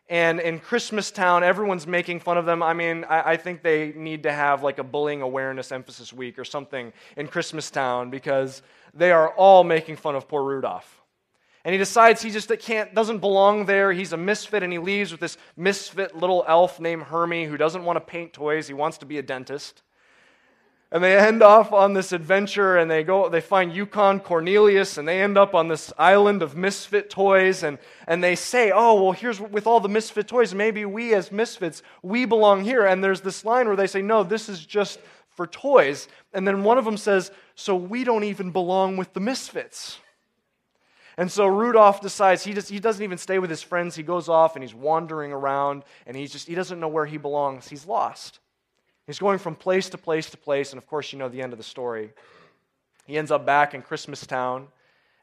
And 0.10 0.40
in 0.40 0.60
Christmas 0.60 1.12
Town, 1.12 1.44
everyone's 1.44 1.88
making 1.88 2.20
fun 2.20 2.38
of 2.38 2.46
them. 2.46 2.62
I 2.62 2.74
mean, 2.74 3.04
I, 3.06 3.32
I, 3.32 3.38
think 3.38 3.64
they 3.64 3.94
need 3.94 4.24
to 4.24 4.32
have 4.32 4.62
like 4.62 4.78
a 4.78 4.84
bullying 4.84 5.22
awareness 5.22 5.72
emphasis 5.72 6.14
week 6.14 6.38
or 6.38 6.46
something 6.46 6.94
in 7.18 7.28
Christmas 7.28 7.72
Town 7.72 8.10
because 8.10 8.62
they 8.94 9.12
are 9.12 9.30
all 9.30 9.64
making 9.64 9.96
fun 9.96 10.16
of 10.16 10.28
poor 10.28 10.44
Rudolph. 10.44 11.02
And 11.66 11.72
he 11.72 11.80
decides 11.80 12.22
he 12.22 12.30
just 12.30 12.52
can't, 12.60 12.94
doesn't 12.94 13.20
belong 13.20 13.66
there. 13.66 13.94
He's 13.94 14.12
a 14.12 14.18
misfit, 14.18 14.64
and 14.64 14.74
he 14.74 14.80
leaves 14.80 15.12
with 15.12 15.22
this 15.22 15.38
misfit 15.56 16.16
little 16.16 16.44
elf 16.46 16.80
named 16.82 17.04
Hermie 17.04 17.46
who 17.46 17.56
doesn't 17.56 17.86
want 17.86 17.96
to 17.96 18.02
paint 18.02 18.34
toys. 18.34 18.68
He 18.68 18.74
wants 18.74 18.98
to 18.98 19.06
be 19.06 19.18
a 19.18 19.22
dentist 19.22 19.82
and 20.94 21.04
they 21.04 21.18
end 21.18 21.42
off 21.42 21.74
on 21.74 21.94
this 21.94 22.12
adventure 22.12 22.78
and 22.78 22.90
they 22.90 23.04
go 23.04 23.28
they 23.28 23.42
find 23.42 23.74
yukon 23.74 24.20
cornelius 24.20 24.98
and 24.98 25.08
they 25.08 25.22
end 25.22 25.38
up 25.38 25.56
on 25.56 25.68
this 25.68 25.92
island 25.98 26.42
of 26.42 26.56
misfit 26.56 27.10
toys 27.10 27.64
and, 27.64 27.80
and 28.08 28.24
they 28.24 28.36
say 28.36 28.72
oh 28.74 29.02
well 29.02 29.12
here's 29.12 29.42
with 29.42 29.68
all 29.68 29.82
the 29.82 29.90
misfit 29.90 30.28
toys 30.28 30.54
maybe 30.54 30.86
we 30.86 31.14
as 31.14 31.32
misfits 31.32 31.82
we 32.04 32.24
belong 32.24 32.64
here 32.64 32.86
and 32.86 33.04
there's 33.04 33.22
this 33.22 33.44
line 33.44 33.68
where 33.68 33.76
they 33.76 33.88
say 33.88 34.02
no 34.02 34.24
this 34.24 34.48
is 34.48 34.66
just 34.66 35.00
for 35.32 35.48
toys 35.48 36.08
and 36.32 36.48
then 36.48 36.64
one 36.64 36.78
of 36.78 36.86
them 36.86 36.98
says 36.98 37.32
so 37.56 37.76
we 37.76 38.04
don't 38.04 38.24
even 38.24 38.52
belong 38.52 38.96
with 38.96 39.12
the 39.14 39.20
misfits 39.20 39.98
and 41.16 41.32
so 41.32 41.46
Rudolph 41.46 42.02
decides 42.02 42.44
he, 42.44 42.54
just, 42.54 42.70
he 42.70 42.80
doesn't 42.80 43.04
even 43.04 43.20
stay 43.20 43.38
with 43.38 43.52
his 43.52 43.62
friends. 43.62 43.96
He 43.96 44.02
goes 44.02 44.28
off 44.28 44.56
and 44.56 44.64
he's 44.64 44.74
wandering 44.74 45.32
around 45.32 45.84
and 46.08 46.18
he's 46.18 46.32
just, 46.32 46.48
he 46.48 46.56
doesn't 46.56 46.80
know 46.80 46.88
where 46.88 47.06
he 47.06 47.18
belongs. 47.18 47.68
He's 47.68 47.86
lost. 47.86 48.40
He's 49.06 49.20
going 49.20 49.40
from 49.40 49.56
place 49.56 49.90
to 49.90 49.98
place 49.98 50.30
to 50.30 50.38
place, 50.38 50.72
and 50.72 50.78
of 50.78 50.88
course, 50.88 51.12
you 51.12 51.20
know 51.20 51.30
the 51.30 51.42
end 51.42 51.54
of 51.54 51.58
the 51.58 51.64
story. 51.64 52.12
He 53.06 53.18
ends 53.18 53.32
up 53.32 53.46
back 53.46 53.74
in 53.74 53.82
Christmas 53.82 54.26
Town, 54.26 54.68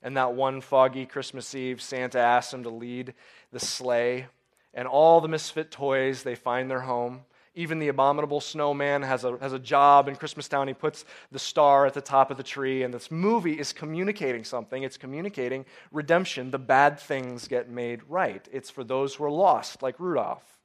and 0.02 0.16
that 0.16 0.34
one 0.34 0.60
foggy 0.60 1.06
Christmas 1.06 1.54
Eve, 1.54 1.80
Santa 1.80 2.18
asks 2.18 2.52
him 2.52 2.62
to 2.64 2.70
lead 2.70 3.14
the 3.52 3.60
sleigh, 3.60 4.26
and 4.74 4.86
all 4.86 5.20
the 5.20 5.28
misfit 5.28 5.70
toys, 5.70 6.22
they 6.22 6.34
find 6.34 6.70
their 6.70 6.80
home. 6.80 7.22
Even 7.54 7.78
the 7.78 7.88
abominable 7.88 8.40
snowman 8.40 9.02
has 9.02 9.24
a, 9.24 9.36
has 9.38 9.52
a 9.52 9.58
job 9.58 10.08
in 10.08 10.14
Christmas 10.14 10.46
Town. 10.46 10.68
He 10.68 10.74
puts 10.74 11.04
the 11.32 11.38
star 11.38 11.84
at 11.84 11.94
the 11.94 12.00
top 12.00 12.30
of 12.30 12.36
the 12.36 12.42
tree, 12.42 12.84
and 12.84 12.94
this 12.94 13.10
movie 13.10 13.58
is 13.58 13.72
communicating 13.72 14.44
something. 14.44 14.82
It's 14.82 14.96
communicating 14.96 15.64
redemption. 15.90 16.50
The 16.50 16.58
bad 16.58 17.00
things 17.00 17.48
get 17.48 17.68
made 17.68 18.02
right. 18.08 18.46
It's 18.52 18.70
for 18.70 18.84
those 18.84 19.14
who 19.14 19.24
are 19.24 19.30
lost, 19.30 19.82
like 19.82 19.98
Rudolph. 19.98 20.58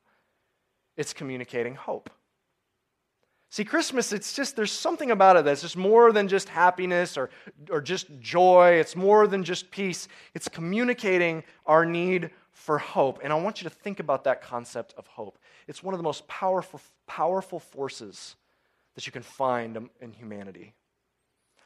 It's 0.96 1.12
communicating 1.12 1.76
hope. 1.76 2.10
See, 3.56 3.64
Christmas, 3.64 4.12
it's 4.12 4.34
just, 4.34 4.58
there's 4.58 4.74
something 4.74 5.12
about 5.12 5.38
it 5.38 5.46
that's 5.46 5.62
just 5.62 5.78
more 5.78 6.12
than 6.12 6.28
just 6.28 6.50
happiness 6.50 7.16
or, 7.16 7.30
or 7.70 7.80
just 7.80 8.08
joy. 8.20 8.72
It's 8.72 8.98
more 8.98 9.28
than 9.28 9.46
just 9.46 9.72
peace. 9.72 10.10
It's 10.34 10.50
communicating 10.50 11.42
our 11.66 11.86
need 11.86 12.32
for 12.52 12.78
hope. 12.78 13.22
And 13.24 13.32
I 13.32 13.38
want 13.38 13.62
you 13.62 13.70
to 13.70 13.74
think 13.74 14.02
about 14.02 14.26
that 14.26 14.42
concept 14.42 14.94
of 14.98 15.08
hope. 15.08 15.40
It's 15.70 15.82
one 15.82 15.94
of 15.94 16.00
the 16.00 16.04
most 16.04 16.28
powerful, 16.28 16.82
powerful 17.08 17.62
forces 17.62 18.36
that 18.94 19.06
you 19.06 19.14
can 19.14 19.24
find 19.24 19.90
in 20.02 20.12
humanity. 20.12 20.74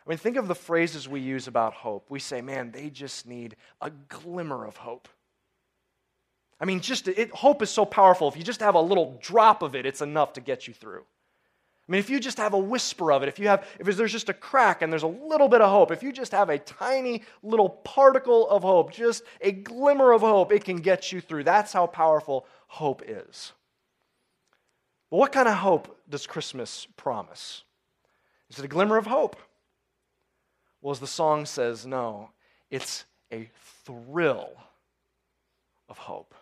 I 0.05 0.09
mean, 0.09 0.19
think 0.19 0.37
of 0.37 0.47
the 0.47 0.53
phrases 0.53 1.09
we 1.09 1.21
use 1.21 1.47
about 1.47 1.73
hope. 1.73 2.05
We 2.11 2.19
say, 2.19 2.39
man, 2.39 2.69
they 2.69 2.91
just 2.91 3.25
need 3.25 3.55
a 3.81 3.89
glimmer 3.89 4.63
of 4.63 4.77
hope. 4.77 5.07
I 6.61 6.65
mean, 6.65 6.81
just 6.81 7.07
it, 7.07 7.31
hope 7.31 7.63
is 7.63 7.71
so 7.71 7.83
powerful. 7.83 8.27
If 8.27 8.37
you 8.37 8.43
just 8.43 8.59
have 8.59 8.75
a 8.75 8.79
little 8.79 9.17
drop 9.23 9.63
of 9.63 9.73
it, 9.73 9.87
it's 9.87 10.01
enough 10.01 10.33
to 10.33 10.41
get 10.41 10.67
you 10.67 10.73
through. 10.75 11.05
I 11.89 11.91
mean, 11.91 11.99
if 11.99 12.11
you 12.11 12.19
just 12.19 12.37
have 12.37 12.53
a 12.53 12.59
whisper 12.59 13.11
of 13.11 13.23
it, 13.23 13.29
if 13.29 13.39
you 13.39 13.47
have, 13.47 13.67
if 13.79 13.97
there's 13.97 14.11
just 14.11 14.29
a 14.29 14.33
crack 14.33 14.83
and 14.83 14.93
there's 14.93 15.01
a 15.01 15.07
little 15.07 15.49
bit 15.49 15.59
of 15.59 15.71
hope, 15.71 15.89
if 15.89 16.03
you 16.03 16.11
just 16.11 16.33
have 16.33 16.49
a 16.49 16.59
tiny 16.59 17.23
little 17.41 17.67
particle 17.67 18.47
of 18.47 18.61
hope, 18.61 18.93
just 18.93 19.23
a 19.41 19.51
glimmer 19.51 20.11
of 20.11 20.21
hope, 20.21 20.51
it 20.51 20.63
can 20.63 20.77
get 20.77 21.11
you 21.11 21.19
through. 21.19 21.45
That's 21.45 21.73
how 21.73 21.87
powerful 21.87 22.45
hope 22.67 23.01
is. 23.07 23.53
But 25.09 25.17
what 25.17 25.31
kind 25.31 25.47
of 25.47 25.55
hope 25.55 25.97
does 26.07 26.27
Christmas 26.27 26.87
promise? 26.95 27.63
Is 28.51 28.59
it 28.59 28.65
a 28.65 28.67
glimmer 28.67 28.97
of 28.97 29.07
hope? 29.07 29.35
Well, 30.83 30.91
as 30.91 30.99
the 30.99 31.07
song 31.07 31.47
says, 31.47 31.87
no, 31.87 32.29
it's 32.69 33.05
a 33.33 33.49
thrill 33.83 34.51
of 35.89 35.97
hope. 35.97 36.35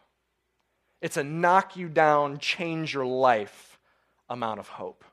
It's 1.02 1.16
a 1.16 1.24
knock 1.24 1.78
you 1.78 1.88
down, 1.88 2.40
change 2.40 2.94
your 2.94 3.06
life 3.06 3.80
amount 4.28 4.60
of 4.60 4.68
hope. 4.68 5.06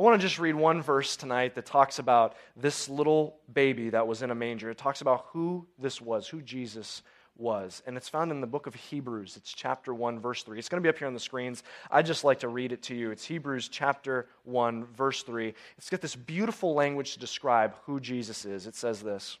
I 0.00 0.02
want 0.02 0.18
to 0.18 0.26
just 0.26 0.38
read 0.38 0.54
one 0.54 0.80
verse 0.80 1.14
tonight 1.14 1.56
that 1.56 1.66
talks 1.66 1.98
about 1.98 2.34
this 2.56 2.88
little 2.88 3.36
baby 3.52 3.90
that 3.90 4.06
was 4.06 4.22
in 4.22 4.30
a 4.30 4.34
manger. 4.34 4.70
It 4.70 4.78
talks 4.78 5.02
about 5.02 5.26
who 5.28 5.66
this 5.78 6.00
was, 6.00 6.26
who 6.26 6.40
Jesus 6.40 7.02
was. 7.36 7.82
And 7.86 7.98
it's 7.98 8.08
found 8.08 8.30
in 8.30 8.40
the 8.40 8.46
book 8.46 8.66
of 8.66 8.74
Hebrews. 8.74 9.36
It's 9.36 9.52
chapter 9.52 9.92
1, 9.92 10.18
verse 10.18 10.42
3. 10.42 10.58
It's 10.58 10.70
going 10.70 10.82
to 10.82 10.86
be 10.86 10.88
up 10.88 10.96
here 10.96 11.06
on 11.06 11.12
the 11.12 11.20
screens. 11.20 11.62
I'd 11.90 12.06
just 12.06 12.24
like 12.24 12.38
to 12.38 12.48
read 12.48 12.72
it 12.72 12.80
to 12.84 12.94
you. 12.94 13.10
It's 13.10 13.26
Hebrews 13.26 13.68
chapter 13.68 14.26
1, 14.44 14.86
verse 14.86 15.22
3. 15.22 15.52
It's 15.76 15.90
got 15.90 16.00
this 16.00 16.16
beautiful 16.16 16.72
language 16.72 17.12
to 17.12 17.18
describe 17.18 17.74
who 17.84 18.00
Jesus 18.00 18.46
is. 18.46 18.66
It 18.66 18.76
says 18.76 19.02
this 19.02 19.36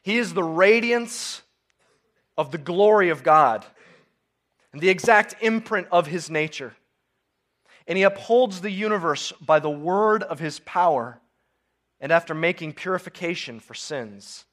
He 0.00 0.16
is 0.16 0.32
the 0.32 0.42
radiance 0.42 1.42
of 2.38 2.52
the 2.52 2.58
glory 2.58 3.10
of 3.10 3.22
God 3.22 3.66
and 4.72 4.80
the 4.80 4.88
exact 4.88 5.34
imprint 5.42 5.88
of 5.92 6.06
his 6.06 6.30
nature 6.30 6.74
and 7.86 7.96
he 7.98 8.04
upholds 8.04 8.60
the 8.60 8.70
universe 8.70 9.32
by 9.40 9.58
the 9.58 9.70
word 9.70 10.22
of 10.22 10.38
his 10.38 10.60
power. 10.60 11.20
And 12.00 12.12
after 12.12 12.34
making 12.34 12.74
purification 12.74 13.60
for 13.60 13.74
sins, 13.74 14.44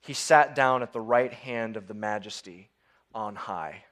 he 0.00 0.12
sat 0.12 0.54
down 0.54 0.82
at 0.82 0.92
the 0.92 1.00
right 1.00 1.32
hand 1.32 1.76
of 1.76 1.88
the 1.88 1.94
majesty 1.94 2.70
on 3.14 3.34
high. 3.34 3.84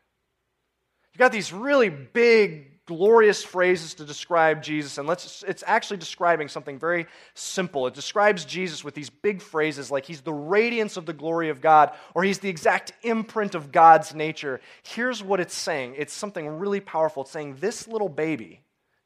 You've 1.13 1.19
got 1.19 1.33
these 1.33 1.53
really 1.53 1.91
big, 1.91 2.87
glorious 2.87 3.45
phrases 3.45 3.95
to 3.95 4.05
describe 4.05 4.63
Jesus, 4.63 4.97
and 4.97 5.07
let's, 5.07 5.45
it's 5.47 5.63
actually 5.67 5.99
describing 5.99 6.49
something 6.49 6.79
very 6.79 7.07
simple. 7.35 7.87
It 7.87 7.93
describes 7.93 8.47
Jesus 8.47 8.83
with 8.83 8.95
these 8.95 9.11
big 9.11 9.43
phrases 9.43 9.91
like 9.91 10.07
he's 10.07 10.23
the 10.23 10.33
radiance 10.33 10.97
of 10.97 11.05
the 11.05 11.13
glory 11.13 11.51
of 11.51 11.61
God, 11.61 11.93
or 12.15 12.25
he's 12.25 12.39
the 12.39 12.49
exact 12.49 12.93
imprint 13.03 13.55
of 13.55 13.73
God's 13.73 14.15
nature. 14.15 14.61
Here's 14.83 15.23
what 15.23 15.39
it's 15.39 15.55
saying 15.55 15.97
it's 15.99 16.15
something 16.15 16.47
really 16.47 16.81
powerful. 16.81 17.25
It's 17.25 17.33
saying 17.33 17.57
this 17.61 17.87
little 17.87 18.09
baby 18.09 18.63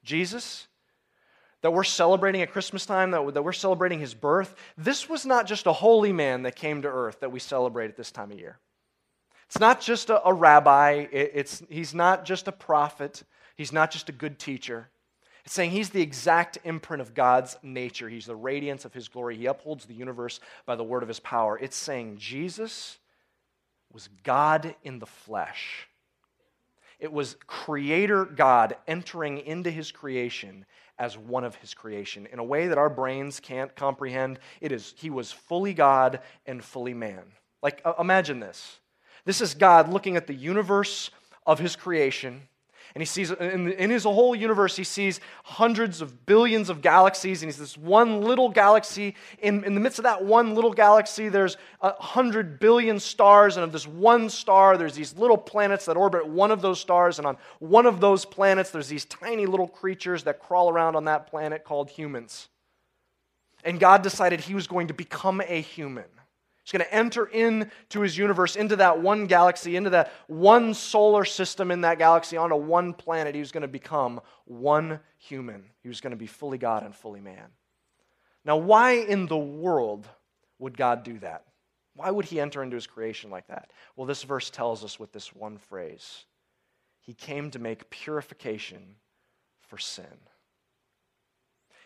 Jesus, 0.07 0.67
that 1.61 1.73
we're 1.73 1.85
celebrating 1.85 2.43
at 2.43 2.53
Christmas 2.53 2.87
time, 2.87 3.11
that, 3.11 3.35
that 3.35 3.43
we're 3.43 3.53
celebrating 3.53 4.01
his 4.01 4.15
birth, 4.15 4.55
this 4.79 5.09
was 5.09 5.27
not 5.27 5.47
just 5.47 5.67
a 5.67 5.73
holy 5.73 6.13
man 6.13 6.45
that 6.45 6.57
came 6.57 6.83
to 6.83 6.89
earth 6.89 7.21
that 7.21 7.33
we 7.33 7.41
celebrate 7.41 7.89
at 7.89 7.97
this 7.97 8.11
time 8.11 8.31
of 8.31 8.39
year. 8.39 8.59
It's 9.47 9.59
not 9.59 9.81
just 9.81 10.11
a, 10.11 10.27
a 10.27 10.33
rabbi, 10.33 11.07
it, 11.13 11.33
it's, 11.35 11.63
he's 11.69 11.95
not 11.95 12.25
just 12.25 12.49
a 12.49 12.53
prophet, 12.53 13.23
he's 13.57 13.73
not 13.73 13.91
just 13.91 14.09
a 14.09 14.13
good 14.13 14.39
teacher. 14.39 14.89
It's 15.45 15.55
saying 15.55 15.71
he's 15.71 15.91
the 15.91 16.03
exact 16.03 16.59
imprint 16.65 17.01
of 17.01 17.15
God's 17.15 17.57
nature. 17.63 18.09
He's 18.09 18.27
the 18.27 18.35
radiance 18.35 18.85
of 18.85 18.93
his 18.93 19.07
glory. 19.07 19.37
He 19.37 19.47
upholds 19.47 19.85
the 19.85 19.95
universe 19.95 20.41
by 20.67 20.75
the 20.75 20.83
word 20.83 21.05
of 21.05 21.09
his 21.09 21.21
power. 21.21 21.57
It's 21.57 21.77
saying 21.77 22.17
Jesus 22.19 22.99
was 23.93 24.09
God 24.25 24.75
in 24.83 24.99
the 24.99 25.07
flesh. 25.07 25.87
It 26.99 27.13
was 27.13 27.37
Creator 27.47 28.25
God 28.27 28.77
entering 28.87 29.39
into 29.39 29.71
His 29.71 29.93
creation 29.93 30.65
as 30.99 31.19
one 31.19 31.45
of 31.45 31.55
His 31.57 31.75
creation 31.75 32.27
in 32.33 32.39
a 32.39 32.45
way 32.45 32.69
that 32.69 32.79
our 32.79 32.89
brains 32.89 33.41
can't 33.41 33.75
comprehend. 33.77 34.39
It 34.61 34.73
is 34.73 34.95
He 34.97 35.11
was 35.11 35.33
fully 35.33 35.75
God 35.75 36.21
and 36.47 36.65
fully 36.65 36.95
man. 36.95 37.25
Like, 37.63 37.83
uh, 37.85 37.95
imagine 37.99 38.41
this. 38.41 38.81
This 39.25 39.41
is 39.41 39.55
God 39.55 39.93
looking 39.93 40.17
at 40.17 40.27
the 40.27 40.35
universe 40.35 41.11
of 41.47 41.59
His 41.59 41.77
creation 41.77 42.49
and 42.97 43.03
he 43.03 43.05
sees, 43.05 43.31
in, 43.31 43.71
in 43.73 43.91
his 43.91 44.05
whole 44.05 44.35
universe, 44.35 44.75
he 44.75 44.83
sees 44.83 45.21
hundreds 45.45 46.01
of 46.01 46.25
billions 46.25 46.71
of 46.71 46.81
galaxies, 46.81 47.43
and 47.43 47.53
he's 47.53 47.59
this 47.59 47.77
one 47.77 48.23
little 48.23 48.49
galaxy. 48.49 49.15
In, 49.43 49.65
in 49.65 49.75
the 49.75 49.81
midst 49.83 49.99
of 49.99 50.05
that 50.05 50.25
one 50.25 50.55
little 50.55 50.73
galaxy, 50.73 51.29
there's 51.29 51.59
a 51.83 51.93
hundred 51.93 52.59
billion 52.59 52.99
stars, 52.99 53.59
and 53.59 53.65
of 53.65 53.71
this 53.71 53.87
one 53.87 54.31
star, 54.31 54.79
there's 54.79 54.95
these 54.95 55.15
little 55.15 55.37
planets 55.37 55.85
that 55.85 55.99
orbit 55.99 56.27
one 56.27 56.51
of 56.51 56.63
those 56.63 56.81
stars, 56.81 57.19
and 57.19 57.27
on 57.27 57.37
one 57.59 57.85
of 57.85 58.01
those 58.01 58.25
planets, 58.25 58.71
there's 58.71 58.89
these 58.89 59.05
tiny 59.05 59.45
little 59.45 59.69
creatures 59.69 60.25
that 60.25 60.41
crawl 60.41 60.71
around 60.71 60.97
on 60.97 61.05
that 61.05 61.27
planet 61.27 61.65
called 61.65 61.91
humans. 61.91 62.49
And 63.63 63.79
God 63.79 64.01
decided 64.01 64.41
he 64.41 64.55
was 64.55 64.67
going 64.67 64.87
to 64.87 64.95
become 64.95 65.43
a 65.47 65.61
human. 65.61 66.07
He's 66.67 66.73
going 66.73 66.85
to 66.85 66.93
enter 66.93 67.27
into 67.27 68.01
his 68.01 68.19
universe, 68.19 68.57
into 68.57 68.75
that 68.75 69.01
one 69.01 69.27
galaxy, 69.27 69.77
into 69.77 69.91
that 69.91 70.13
one 70.27 70.75
solar 70.75 71.25
system 71.25 71.71
in 71.71 71.83
that 71.83 71.97
galaxy, 71.97 72.37
onto 72.37 72.57
one 72.57 72.93
planet. 72.93 73.37
He 73.37 73.41
was 73.41 73.53
going 73.53 73.63
to 73.63 73.69
become 73.69 74.21
one 74.47 74.99
human. 75.17 75.63
He 75.85 75.87
was 75.87 76.01
going 76.01 76.11
to 76.11 76.17
be 76.17 76.27
fully 76.27 76.59
God 76.59 76.83
and 76.83 76.93
fully 76.93 77.21
man. 77.21 77.51
Now, 78.45 78.57
why 78.57 78.95
in 78.95 79.27
the 79.27 79.39
world 79.39 80.09
would 80.59 80.77
God 80.77 81.05
do 81.05 81.21
that? 81.21 81.45
Why 81.95 82.11
would 82.11 82.25
he 82.25 82.41
enter 82.41 82.65
into 82.65 82.75
his 82.75 82.89
creation 82.89 83.31
like 83.31 83.47
that? 83.47 83.71
Well, 83.95 84.09
this 84.09 84.25
verse 84.25 84.51
tells 84.51 84.83
us 84.83 84.99
with 84.99 85.13
this 85.13 85.33
one 85.33 85.59
phrase 85.59 86.25
He 86.99 87.15
came 87.15 87.53
to 87.53 87.61
make 87.61 87.91
purification 87.91 88.97
for 89.61 89.79
sin. 89.79 90.19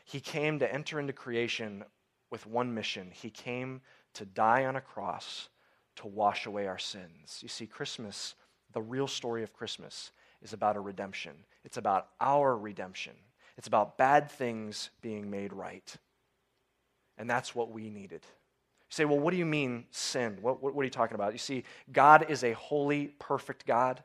He 0.06 0.20
came 0.20 0.58
to 0.60 0.72
enter 0.72 0.98
into 0.98 1.12
creation 1.12 1.84
with 2.30 2.46
one 2.46 2.72
mission. 2.72 3.10
He 3.12 3.28
came 3.28 3.82
to 4.14 4.24
die 4.24 4.64
on 4.66 4.76
a 4.76 4.80
cross 4.80 5.48
to 5.96 6.06
wash 6.06 6.46
away 6.46 6.66
our 6.66 6.78
sins. 6.78 7.38
You 7.42 7.48
see, 7.48 7.66
Christmas, 7.66 8.34
the 8.72 8.82
real 8.82 9.06
story 9.06 9.42
of 9.42 9.52
Christmas, 9.52 10.12
is 10.42 10.52
about 10.52 10.76
a 10.76 10.80
redemption. 10.80 11.32
It's 11.64 11.76
about 11.76 12.08
our 12.20 12.56
redemption. 12.56 13.12
It's 13.58 13.66
about 13.66 13.98
bad 13.98 14.30
things 14.30 14.90
being 15.02 15.30
made 15.30 15.52
right. 15.52 15.94
And 17.18 17.28
that's 17.28 17.54
what 17.54 17.70
we 17.70 17.90
needed. 17.90 18.22
You 18.22 18.94
say, 18.94 19.04
well, 19.04 19.18
what 19.18 19.32
do 19.32 19.36
you 19.36 19.46
mean 19.46 19.84
sin? 19.90 20.38
What, 20.40 20.62
what, 20.62 20.74
what 20.74 20.80
are 20.80 20.84
you 20.84 20.90
talking 20.90 21.14
about? 21.14 21.32
You 21.32 21.38
see, 21.38 21.64
God 21.92 22.30
is 22.30 22.42
a 22.42 22.52
holy, 22.52 23.08
perfect 23.18 23.66
God. 23.66 24.02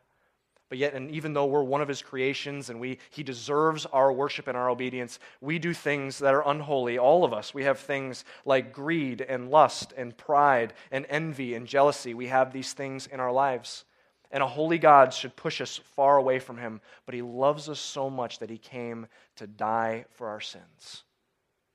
But 0.67 0.79
yet, 0.79 0.95
and 0.95 1.11
even 1.11 1.33
though 1.33 1.45
we're 1.45 1.63
one 1.63 1.81
of 1.81 1.87
his 1.87 2.01
creations 2.01 2.69
and 2.69 2.79
we, 2.79 2.97
he 3.11 3.21
deserves 3.21 3.85
our 3.85 4.11
worship 4.11 4.47
and 4.47 4.57
our 4.57 4.69
obedience, 4.69 5.19
we 5.39 5.59
do 5.59 5.73
things 5.73 6.17
that 6.19 6.33
are 6.33 6.47
unholy. 6.47 6.97
All 6.97 7.23
of 7.23 7.33
us. 7.33 7.53
We 7.53 7.65
have 7.65 7.79
things 7.79 8.25
like 8.45 8.73
greed 8.73 9.21
and 9.21 9.51
lust 9.51 9.93
and 9.95 10.17
pride 10.17 10.73
and 10.91 11.05
envy 11.07 11.53
and 11.53 11.67
jealousy. 11.67 12.15
We 12.15 12.27
have 12.27 12.51
these 12.51 12.73
things 12.73 13.05
in 13.05 13.19
our 13.19 13.31
lives. 13.31 13.85
And 14.31 14.41
a 14.41 14.47
holy 14.47 14.79
God 14.79 15.13
should 15.13 15.35
push 15.35 15.61
us 15.61 15.77
far 15.77 16.17
away 16.17 16.39
from 16.39 16.57
him. 16.57 16.81
But 17.05 17.13
he 17.13 17.21
loves 17.21 17.69
us 17.69 17.79
so 17.79 18.09
much 18.09 18.39
that 18.39 18.49
he 18.49 18.57
came 18.57 19.05
to 19.35 19.45
die 19.45 20.05
for 20.09 20.29
our 20.29 20.41
sins, 20.41 21.03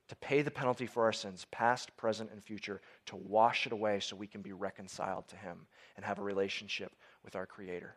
to 0.09 0.17
pay 0.17 0.43
the 0.43 0.51
penalty 0.51 0.87
for 0.87 1.05
our 1.05 1.13
sins, 1.13 1.47
past, 1.53 1.97
present, 1.97 2.31
and 2.33 2.43
future, 2.43 2.81
to 3.07 3.15
wash 3.15 3.67
it 3.69 3.73
away 3.73 4.01
so 4.01 4.17
we 4.17 4.27
can 4.27 4.43
be 4.43 4.53
reconciled 4.53 5.29
to 5.29 5.37
him 5.37 5.69
and 5.95 6.05
have 6.05 6.19
a 6.19 6.23
relationship 6.23 6.93
with 7.25 7.37
our 7.37 7.47
Creator. 7.47 7.95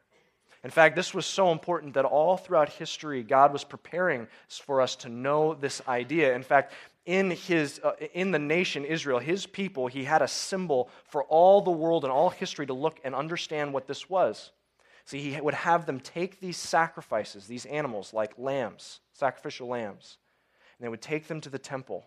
In 0.63 0.70
fact, 0.70 0.96
this 0.96 1.13
was 1.13 1.25
so 1.25 1.51
important 1.51 1.96
that 1.96 2.05
all 2.05 2.38
throughout 2.38 2.70
history, 2.70 3.22
God 3.22 3.51
was 3.51 3.65
preparing 3.65 4.27
for 4.48 4.79
us 4.79 4.96
to 4.98 5.10
know 5.10 5.53
this 5.55 5.82
idea. 5.88 6.34
In 6.34 6.43
fact, 6.43 6.74
in, 7.05 7.32
his, 7.32 7.82
uh, 7.84 7.91
in 8.13 8.32
the 8.32 8.39
nation 8.39 8.86
Israel, 8.86 9.20
his 9.20 9.46
people, 9.46 9.88
he 9.88 10.05
had 10.05 10.22
a 10.22 10.27
symbol 10.27 10.89
for 11.10 11.25
all 11.25 11.62
the 11.62 11.72
world 11.72 12.05
and 12.05 12.13
all 12.13 12.29
history 12.29 12.65
to 12.67 12.74
look 12.74 13.01
and 13.03 13.13
understand 13.13 13.74
what 13.74 13.88
this 13.88 14.10
was. 14.10 14.51
See, 15.05 15.34
he 15.34 15.41
would 15.41 15.53
have 15.53 15.86
them 15.86 16.00
take 16.00 16.39
these 16.39 16.55
sacrifices, 16.55 17.46
these 17.46 17.65
animals 17.65 18.13
like 18.13 18.32
lambs, 18.38 19.01
sacrificial 19.12 19.67
lambs, 19.67 20.17
and 20.77 20.86
they 20.86 20.89
would 20.89 21.01
take 21.01 21.27
them 21.27 21.41
to 21.41 21.50
the 21.50 21.60
temple, 21.60 22.05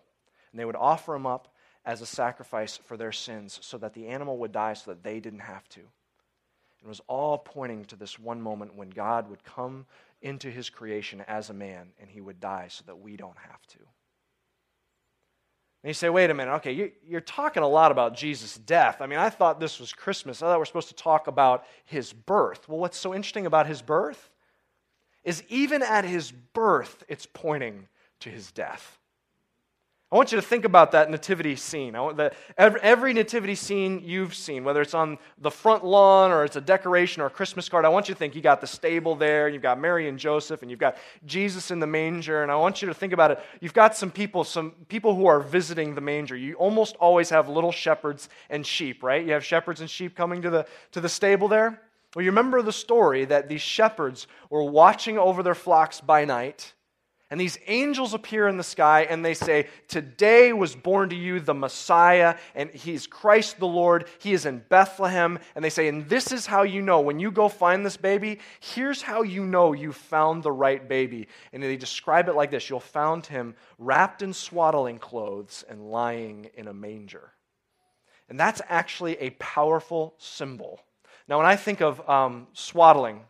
and 0.51 0.59
they 0.59 0.65
would 0.65 0.75
offer 0.75 1.11
them 1.11 1.27
up 1.27 1.53
as 1.85 2.01
a 2.01 2.07
sacrifice 2.07 2.75
for 2.75 2.97
their 2.97 3.11
sins 3.11 3.59
so 3.61 3.77
that 3.77 3.93
the 3.93 4.07
animal 4.07 4.39
would 4.39 4.51
die 4.51 4.73
so 4.73 4.91
that 4.91 5.03
they 5.03 5.19
didn't 5.19 5.39
have 5.41 5.69
to. 5.69 5.81
It 6.87 6.89
was 6.89 7.01
all 7.07 7.37
pointing 7.37 7.83
to 7.85 7.97
this 7.97 8.17
one 8.17 8.41
moment 8.41 8.73
when 8.73 8.89
God 8.89 9.29
would 9.29 9.43
come 9.43 9.85
into 10.21 10.49
his 10.49 10.69
creation 10.69 11.21
as 11.27 11.49
a 11.49 11.53
man 11.53 11.89
and 11.99 12.09
he 12.09 12.21
would 12.21 12.39
die 12.39 12.67
so 12.69 12.85
that 12.87 12.97
we 12.97 13.17
don't 13.17 13.37
have 13.37 13.67
to. 13.67 13.79
And 15.83 15.89
you 15.89 15.93
say, 15.93 16.07
wait 16.07 16.29
a 16.29 16.33
minute, 16.33 16.53
okay, 16.55 16.71
you, 16.71 16.93
you're 17.05 17.19
talking 17.19 17.61
a 17.61 17.67
lot 17.67 17.91
about 17.91 18.15
Jesus' 18.15 18.55
death. 18.55 19.01
I 19.01 19.05
mean, 19.05 19.19
I 19.19 19.29
thought 19.29 19.59
this 19.59 19.81
was 19.81 19.91
Christmas. 19.91 20.41
I 20.41 20.45
thought 20.45 20.59
we're 20.59 20.63
supposed 20.63 20.87
to 20.87 20.95
talk 20.95 21.27
about 21.27 21.65
his 21.83 22.13
birth. 22.13 22.69
Well, 22.69 22.79
what's 22.79 22.97
so 22.97 23.13
interesting 23.13 23.45
about 23.45 23.67
his 23.67 23.81
birth 23.81 24.29
is 25.25 25.43
even 25.49 25.83
at 25.83 26.05
his 26.05 26.31
birth, 26.31 27.03
it's 27.09 27.25
pointing 27.25 27.89
to 28.21 28.29
his 28.29 28.49
death. 28.53 28.97
I 30.09 30.15
want 30.15 30.31
you 30.31 30.37
to 30.37 30.41
think 30.41 30.63
about 30.63 30.93
that 30.93 31.11
nativity 31.11 31.57
scene. 31.57 31.91
The, 31.91 32.31
every, 32.57 32.79
every, 32.79 33.13
nativity 33.13 33.55
scene 33.55 34.01
you've 34.05 34.33
seen, 34.33 34.63
whether 34.63 34.81
it's 34.81 34.93
on 34.93 35.17
the 35.39 35.51
front 35.51 35.83
lawn 35.83 36.31
or 36.31 36.45
it's 36.45 36.55
a 36.55 36.61
decoration 36.61 37.21
or 37.21 37.25
a 37.25 37.29
Christmas 37.29 37.67
card, 37.67 37.83
I 37.83 37.89
want 37.89 38.07
you 38.07 38.13
to 38.13 38.17
think 38.17 38.33
you 38.33 38.41
got 38.41 38.61
the 38.61 38.67
stable 38.67 39.15
there, 39.15 39.49
you've 39.49 39.61
got 39.61 39.81
Mary 39.81 40.07
and 40.07 40.17
Joseph, 40.17 40.61
and 40.61 40.71
you've 40.71 40.79
got 40.79 40.95
Jesus 41.25 41.71
in 41.71 41.81
the 41.81 41.87
manger. 41.87 42.41
And 42.41 42.49
I 42.49 42.55
want 42.55 42.81
you 42.81 42.87
to 42.87 42.93
think 42.93 43.11
about 43.11 43.31
it. 43.31 43.41
You've 43.59 43.73
got 43.73 43.97
some 43.97 44.09
people, 44.09 44.45
some 44.45 44.71
people 44.87 45.13
who 45.13 45.25
are 45.25 45.41
visiting 45.41 45.93
the 45.93 45.99
manger. 45.99 46.37
You 46.37 46.53
almost 46.53 46.95
always 47.01 47.29
have 47.29 47.49
little 47.49 47.73
shepherds 47.73 48.29
and 48.49 48.65
sheep, 48.65 49.03
right? 49.03 49.25
You 49.25 49.33
have 49.33 49.43
shepherds 49.43 49.81
and 49.81 49.89
sheep 49.89 50.15
coming 50.15 50.41
to 50.41 50.49
the, 50.49 50.65
to 50.93 51.01
the 51.01 51.09
stable 51.09 51.49
there. 51.49 51.81
Well, 52.15 52.23
you 52.23 52.31
remember 52.31 52.61
the 52.61 52.71
story 52.71 53.25
that 53.25 53.49
these 53.49 53.61
shepherds 53.61 54.27
were 54.49 54.63
watching 54.63 55.17
over 55.17 55.43
their 55.43 55.53
flocks 55.53 55.99
by 55.99 56.23
night 56.23 56.73
and 57.29 57.41
these 57.41 57.59
angels 57.67 58.13
appear 58.13 58.47
in 58.47 58.55
the 58.55 58.63
sky 58.63 59.01
and 59.09 59.23
they 59.23 59.33
say, 59.33 59.67
Today 59.89 60.53
was 60.53 60.75
born 60.75 61.09
to 61.09 61.15
you 61.15 61.41
the 61.41 61.53
Messiah, 61.53 62.37
and 62.55 62.69
he's 62.69 63.05
Christ 63.05 63.59
the 63.59 63.67
Lord. 63.67 64.07
He 64.19 64.31
is 64.31 64.45
in 64.45 64.63
Bethlehem. 64.69 65.37
And 65.53 65.63
they 65.63 65.69
say, 65.69 65.89
And 65.89 66.07
this 66.07 66.31
is 66.31 66.45
how 66.45 66.63
you 66.63 66.81
know. 66.81 67.01
When 67.01 67.19
you 67.19 67.29
go 67.31 67.49
find 67.49 67.85
this 67.85 67.97
baby, 67.97 68.39
here's 68.61 69.01
how 69.01 69.23
you 69.23 69.45
know 69.45 69.73
you 69.73 69.91
found 69.91 70.41
the 70.41 70.53
right 70.53 70.87
baby. 70.87 71.27
And 71.51 71.61
they 71.61 71.75
describe 71.75 72.29
it 72.29 72.35
like 72.35 72.49
this 72.49 72.69
You'll 72.69 72.79
find 72.79 73.25
him 73.25 73.55
wrapped 73.77 74.21
in 74.21 74.31
swaddling 74.31 74.97
clothes 74.97 75.65
and 75.67 75.91
lying 75.91 76.49
in 76.53 76.69
a 76.69 76.73
manger. 76.73 77.33
And 78.29 78.39
that's 78.39 78.61
actually 78.69 79.17
a 79.17 79.31
powerful 79.31 80.13
symbol. 80.17 80.79
Now, 81.27 81.37
when 81.37 81.45
I 81.45 81.57
think 81.57 81.81
of 81.81 82.09
um, 82.09 82.47
swaddling, 82.53 83.21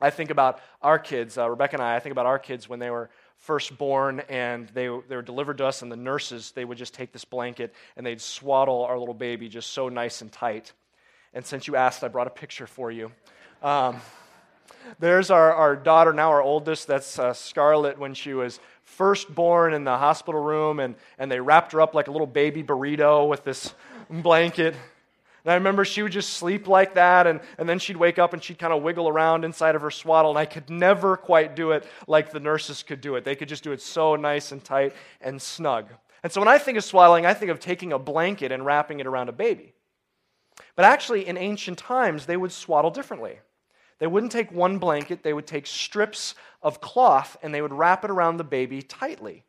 I 0.00 0.10
think 0.10 0.30
about 0.30 0.60
our 0.80 0.98
kids, 0.98 1.36
uh, 1.36 1.48
Rebecca 1.48 1.76
and 1.76 1.82
I, 1.82 1.96
I 1.96 2.00
think 2.00 2.12
about 2.12 2.26
our 2.26 2.38
kids 2.38 2.68
when 2.68 2.78
they 2.78 2.90
were 2.90 3.10
firstborn 3.40 4.20
and 4.28 4.68
they, 4.68 4.84
they 5.08 5.16
were 5.16 5.22
delivered 5.22 5.58
to 5.58 5.66
us, 5.66 5.82
and 5.82 5.90
the 5.90 5.96
nurses, 5.96 6.52
they 6.52 6.64
would 6.64 6.78
just 6.78 6.94
take 6.94 7.10
this 7.12 7.24
blanket 7.24 7.74
and 7.96 8.06
they'd 8.06 8.20
swaddle 8.20 8.84
our 8.84 8.98
little 8.98 9.14
baby 9.14 9.48
just 9.48 9.70
so 9.70 9.88
nice 9.88 10.22
and 10.22 10.30
tight. 10.30 10.72
And 11.34 11.44
since 11.44 11.66
you 11.66 11.76
asked, 11.76 12.04
I 12.04 12.08
brought 12.08 12.26
a 12.26 12.30
picture 12.30 12.66
for 12.66 12.90
you. 12.90 13.12
Um, 13.62 14.00
there's 14.98 15.30
our, 15.30 15.52
our 15.52 15.76
daughter, 15.76 16.12
now 16.12 16.30
our 16.30 16.42
oldest, 16.42 16.86
that's 16.86 17.18
uh, 17.18 17.32
Scarlett, 17.32 17.98
when 17.98 18.14
she 18.14 18.34
was 18.34 18.60
first 18.82 19.32
born 19.34 19.74
in 19.74 19.84
the 19.84 19.96
hospital 19.96 20.42
room, 20.42 20.80
and, 20.80 20.94
and 21.18 21.30
they 21.30 21.40
wrapped 21.40 21.72
her 21.72 21.80
up 21.80 21.94
like 21.94 22.08
a 22.08 22.12
little 22.12 22.26
baby 22.26 22.62
burrito 22.62 23.28
with 23.28 23.44
this 23.44 23.74
blanket. 24.08 24.74
And 25.44 25.52
I 25.52 25.54
remember 25.54 25.84
she 25.84 26.02
would 26.02 26.12
just 26.12 26.34
sleep 26.34 26.68
like 26.68 26.94
that, 26.94 27.26
and, 27.26 27.40
and 27.58 27.68
then 27.68 27.78
she'd 27.78 27.96
wake 27.96 28.18
up 28.18 28.32
and 28.32 28.42
she'd 28.42 28.58
kind 28.58 28.72
of 28.72 28.82
wiggle 28.82 29.08
around 29.08 29.44
inside 29.44 29.74
of 29.74 29.82
her 29.82 29.90
swaddle, 29.90 30.30
and 30.30 30.38
I 30.38 30.44
could 30.44 30.68
never 30.68 31.16
quite 31.16 31.56
do 31.56 31.70
it 31.70 31.86
like 32.06 32.30
the 32.30 32.40
nurses 32.40 32.82
could 32.82 33.00
do 33.00 33.14
it. 33.16 33.24
They 33.24 33.34
could 33.34 33.48
just 33.48 33.64
do 33.64 33.72
it 33.72 33.80
so 33.80 34.16
nice 34.16 34.52
and 34.52 34.62
tight 34.62 34.94
and 35.20 35.40
snug. 35.40 35.88
And 36.22 36.30
so 36.30 36.40
when 36.40 36.48
I 36.48 36.58
think 36.58 36.76
of 36.76 36.84
swaddling, 36.84 37.24
I 37.24 37.34
think 37.34 37.50
of 37.50 37.58
taking 37.60 37.92
a 37.92 37.98
blanket 37.98 38.52
and 38.52 38.66
wrapping 38.66 39.00
it 39.00 39.06
around 39.06 39.28
a 39.28 39.32
baby. 39.32 39.72
But 40.76 40.84
actually, 40.84 41.26
in 41.26 41.38
ancient 41.38 41.78
times, 41.78 42.26
they 42.26 42.36
would 42.36 42.52
swaddle 42.52 42.90
differently. 42.90 43.38
They 43.98 44.06
wouldn't 44.06 44.32
take 44.32 44.50
one 44.50 44.78
blanket, 44.78 45.22
they 45.22 45.32
would 45.32 45.46
take 45.46 45.66
strips 45.66 46.34
of 46.62 46.80
cloth 46.80 47.36
and 47.42 47.54
they 47.54 47.62
would 47.62 47.72
wrap 47.72 48.04
it 48.04 48.10
around 48.10 48.36
the 48.36 48.44
baby 48.44 48.82
tightly. 48.82 49.44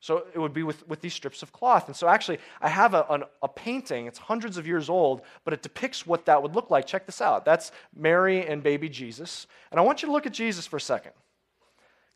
So 0.00 0.24
it 0.34 0.38
would 0.38 0.54
be 0.54 0.62
with, 0.62 0.88
with 0.88 1.02
these 1.02 1.12
strips 1.12 1.42
of 1.42 1.52
cloth. 1.52 1.86
And 1.86 1.94
so 1.94 2.08
actually, 2.08 2.38
I 2.60 2.70
have 2.70 2.94
a, 2.94 3.04
an, 3.10 3.24
a 3.42 3.48
painting. 3.48 4.06
It's 4.06 4.18
hundreds 4.18 4.56
of 4.56 4.66
years 4.66 4.88
old, 4.88 5.20
but 5.44 5.52
it 5.52 5.60
depicts 5.62 6.06
what 6.06 6.24
that 6.24 6.42
would 6.42 6.54
look 6.54 6.70
like. 6.70 6.86
Check 6.86 7.04
this 7.04 7.20
out. 7.20 7.44
That's 7.44 7.70
Mary 7.94 8.46
and 8.46 8.62
baby 8.62 8.88
Jesus. 8.88 9.46
And 9.70 9.78
I 9.78 9.82
want 9.82 10.00
you 10.00 10.06
to 10.06 10.12
look 10.12 10.24
at 10.26 10.32
Jesus 10.32 10.66
for 10.66 10.78
a 10.78 10.80
second. 10.80 11.12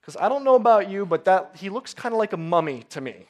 Because 0.00 0.17
I 0.17 0.31
don't 0.31 0.45
know 0.45 0.55
about 0.55 0.91
you, 0.91 1.05
but 1.05 1.26
that 1.26 1.57
he 1.57 1.69
looks 1.69 1.93
kind 1.93 2.14
of 2.14 2.19
like 2.19 2.33
a 2.33 2.38
mummy 2.38 2.85
to 2.91 3.03
me. 3.03 3.26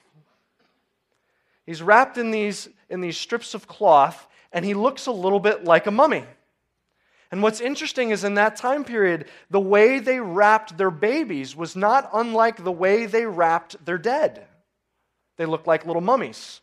He's 1.67 1.83
wrapped 1.83 2.17
in 2.17 2.31
these, 2.31 2.69
in 2.89 3.01
these 3.01 3.17
strips 3.17 3.55
of 3.55 3.67
cloth, 3.67 4.29
and 4.53 4.65
he 4.65 4.75
looks 4.75 5.07
a 5.07 5.13
little 5.13 5.41
bit 5.41 5.65
like 5.65 5.87
a 5.87 5.91
mummy. 5.91 6.25
And 7.35 7.43
what's 7.43 7.61
interesting 7.61 8.11
is 8.11 8.23
in 8.23 8.35
that 8.35 8.55
time 8.55 8.85
period, 8.85 9.25
the 9.51 9.59
way 9.59 9.99
they 9.99 10.21
wrapped 10.21 10.79
their 10.79 10.93
babies 10.93 11.57
was 11.57 11.75
not 11.75 12.09
unlike 12.13 12.63
the 12.63 12.71
way 12.71 13.07
they 13.07 13.27
wrapped 13.27 13.85
their 13.85 13.99
dead. 13.99 14.47
They 15.37 15.45
looked 15.45 15.67
like 15.67 15.85
little 15.85 16.01
mummies. 16.01 16.61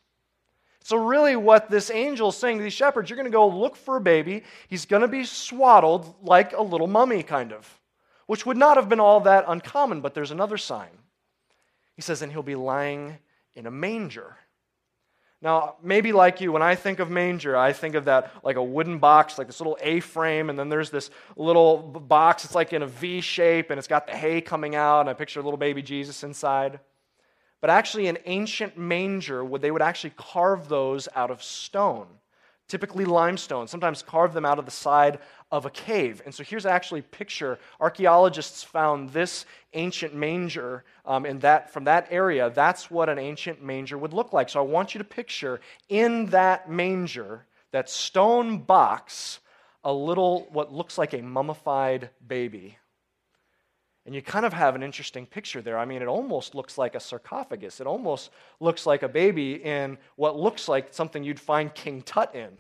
So, 0.81 0.95
really, 0.95 1.36
what 1.36 1.69
this 1.69 1.91
angel 1.91 2.29
is 2.29 2.38
saying 2.38 2.60
to 2.60 2.63
these 2.63 2.71
shepherds, 2.71 3.10
you're 3.10 3.17
going 3.17 3.29
to 3.29 3.36
go 3.36 3.49
look 3.49 3.75
for 3.75 3.97
a 3.97 3.99
baby. 4.01 4.43
He's 4.69 4.86
going 4.86 5.01
to 5.01 5.10
be 5.10 5.25
swaddled 5.25 6.15
like 6.23 6.53
a 6.53 6.63
little 6.63 6.88
mummy, 6.88 7.21
kind 7.21 7.51
of, 7.51 7.81
which 8.27 8.45
would 8.45 8.55
not 8.55 8.77
have 8.77 8.88
been 8.88 9.01
all 9.01 9.19
that 9.19 9.43
uncommon, 9.49 9.99
but 9.99 10.13
there's 10.13 10.31
another 10.31 10.57
sign. 10.57 10.97
He 11.97 12.01
says, 12.01 12.21
and 12.21 12.31
he'll 12.31 12.43
be 12.43 12.55
lying 12.55 13.17
in 13.55 13.65
a 13.65 13.71
manger. 13.71 14.38
Now, 15.43 15.77
maybe 15.82 16.13
like 16.13 16.39
you, 16.39 16.51
when 16.51 16.62
I 16.62 16.75
think 16.75 16.99
of 16.99 17.10
manger, 17.10 17.58
I 17.58 17.73
think 17.73 17.95
of 17.95 18.06
that 18.06 18.32
like 18.43 18.58
a 18.58 18.63
wooden 18.63 18.99
box, 18.99 19.39
like 19.39 19.47
this 19.47 19.60
little 19.60 19.77
A 19.82 19.99
frame, 19.99 20.51
and 20.51 20.60
then 20.60 20.69
there's 20.69 20.91
this 20.91 21.10
little 21.36 21.77
box. 21.77 22.45
It's 22.45 22.54
like 22.54 22.73
in 22.73 22.84
a 22.84 22.88
V 22.88 23.21
shape, 23.21 23.71
and 23.71 23.80
it's 23.80 23.88
got 23.88 24.06
the 24.06 24.15
hay 24.15 24.41
coming 24.41 24.75
out, 24.75 25.01
and 25.01 25.10
I 25.10 25.13
picture 25.13 25.39
a 25.39 25.43
little 25.43 25.58
baby 25.58 25.82
Jesus 25.82 26.23
inside. 26.23 26.80
But 27.60 27.71
actually, 27.71 28.08
an 28.08 28.19
ancient 28.25 28.77
manger, 28.77 29.43
they 29.58 29.71
would 29.71 29.82
actually 29.82 30.13
carve 30.15 30.69
those 30.69 31.08
out 31.15 31.32
of 31.32 31.41
stone, 31.41 32.08
typically 32.71 33.03
limestone, 33.03 33.67
sometimes 33.67 34.01
carve 34.01 34.31
them 34.31 34.45
out 34.45 34.57
of 34.57 34.63
the 34.63 34.71
side 34.71 35.19
of 35.51 35.65
a 35.65 35.69
cave. 35.69 36.21
And 36.23 36.34
so 36.34 36.41
here's 36.41 36.65
actually 36.65 37.01
a 37.01 37.03
picture. 37.03 37.60
Archaeologists 37.81 38.63
found 38.63 39.10
this 39.10 39.45
ancient 39.73 40.15
manger 40.15 40.86
um, 41.05 41.25
in 41.25 41.39
that, 41.39 41.73
from 41.73 41.84
that 41.84 42.07
area. 42.10 42.49
That's 42.49 42.89
what 42.89 43.10
an 43.10 43.19
ancient 43.19 43.62
manger 43.62 43.97
would 43.97 44.13
look 44.13 44.31
like. 44.31 44.47
So 44.47 44.62
I 44.62 44.63
want 44.63 44.95
you 44.95 44.99
to 44.99 45.03
picture 45.03 45.60
in 45.89 46.27
that 46.27 46.69
manger, 46.69 47.45
that 47.71 47.89
stone 47.89 48.60
box, 48.60 49.39
a 49.84 49.91
little, 49.91 50.47
what 50.53 50.71
looks 50.71 50.97
like 50.97 51.13
a 51.13 51.21
mummified 51.21 52.10
baby. 52.25 52.77
And 54.05 54.15
you 54.15 54.21
kind 54.21 54.45
of 54.45 54.53
have 54.53 54.75
an 54.75 54.81
interesting 54.81 55.27
picture 55.27 55.61
there. 55.61 55.77
I 55.77 55.85
mean, 55.85 56.01
it 56.01 56.07
almost 56.07 56.55
looks 56.55 56.77
like 56.77 56.95
a 56.95 56.99
sarcophagus. 56.99 57.79
It 57.79 57.87
almost 57.87 58.31
looks 58.59 58.85
like 58.85 59.03
a 59.03 59.09
baby 59.09 59.63
in 59.63 59.97
what 60.15 60.35
looks 60.35 60.67
like 60.67 60.93
something 60.93 61.23
you'd 61.23 61.39
find 61.39 61.73
King 61.73 62.01
Tut 62.01 62.33
in. 62.33 62.57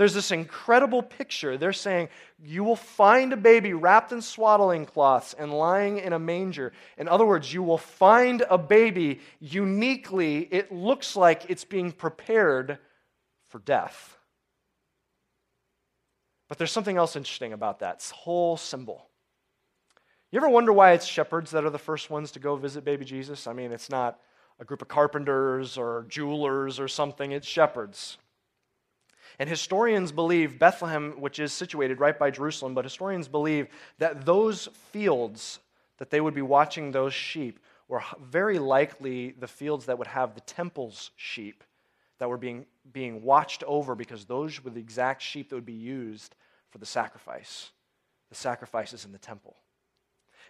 There's 0.00 0.14
this 0.14 0.30
incredible 0.30 1.02
picture. 1.02 1.58
They're 1.58 1.74
saying, 1.74 2.08
You 2.42 2.64
will 2.64 2.76
find 2.76 3.34
a 3.34 3.36
baby 3.36 3.74
wrapped 3.74 4.12
in 4.12 4.22
swaddling 4.22 4.86
cloths 4.86 5.34
and 5.38 5.52
lying 5.52 5.98
in 5.98 6.14
a 6.14 6.18
manger. 6.18 6.72
In 6.96 7.06
other 7.06 7.26
words, 7.26 7.52
you 7.52 7.62
will 7.62 7.76
find 7.76 8.42
a 8.48 8.56
baby 8.56 9.20
uniquely, 9.40 10.48
it 10.50 10.72
looks 10.72 11.16
like 11.16 11.50
it's 11.50 11.66
being 11.66 11.92
prepared 11.92 12.78
for 13.48 13.58
death. 13.58 14.16
But 16.48 16.56
there's 16.56 16.72
something 16.72 16.96
else 16.96 17.14
interesting 17.14 17.52
about 17.52 17.80
that 17.80 18.02
whole 18.14 18.56
symbol. 18.56 19.09
You 20.32 20.38
ever 20.38 20.48
wonder 20.48 20.72
why 20.72 20.92
it's 20.92 21.06
shepherds 21.06 21.50
that 21.50 21.64
are 21.64 21.70
the 21.70 21.78
first 21.78 22.08
ones 22.08 22.30
to 22.32 22.38
go 22.38 22.54
visit 22.54 22.84
baby 22.84 23.04
Jesus? 23.04 23.48
I 23.48 23.52
mean, 23.52 23.72
it's 23.72 23.90
not 23.90 24.20
a 24.60 24.64
group 24.64 24.80
of 24.80 24.86
carpenters 24.86 25.76
or 25.76 26.06
jewelers 26.08 26.78
or 26.78 26.86
something, 26.86 27.32
it's 27.32 27.48
shepherds. 27.48 28.16
And 29.40 29.48
historians 29.48 30.12
believe 30.12 30.58
Bethlehem, 30.58 31.20
which 31.20 31.40
is 31.40 31.52
situated 31.52 31.98
right 31.98 32.16
by 32.16 32.30
Jerusalem, 32.30 32.74
but 32.74 32.84
historians 32.84 33.26
believe 33.26 33.68
that 33.98 34.24
those 34.24 34.68
fields 34.92 35.58
that 35.98 36.10
they 36.10 36.20
would 36.20 36.34
be 36.34 36.42
watching 36.42 36.92
those 36.92 37.14
sheep 37.14 37.58
were 37.88 38.02
very 38.22 38.58
likely 38.60 39.32
the 39.32 39.48
fields 39.48 39.86
that 39.86 39.98
would 39.98 40.06
have 40.06 40.34
the 40.34 40.40
temple's 40.42 41.10
sheep 41.16 41.64
that 42.18 42.28
were 42.28 42.36
being, 42.36 42.66
being 42.92 43.22
watched 43.22 43.64
over 43.64 43.96
because 43.96 44.26
those 44.26 44.62
were 44.62 44.70
the 44.70 44.78
exact 44.78 45.22
sheep 45.22 45.48
that 45.48 45.56
would 45.56 45.66
be 45.66 45.72
used 45.72 46.36
for 46.68 46.78
the 46.78 46.86
sacrifice, 46.86 47.70
the 48.28 48.36
sacrifices 48.36 49.04
in 49.04 49.10
the 49.10 49.18
temple. 49.18 49.56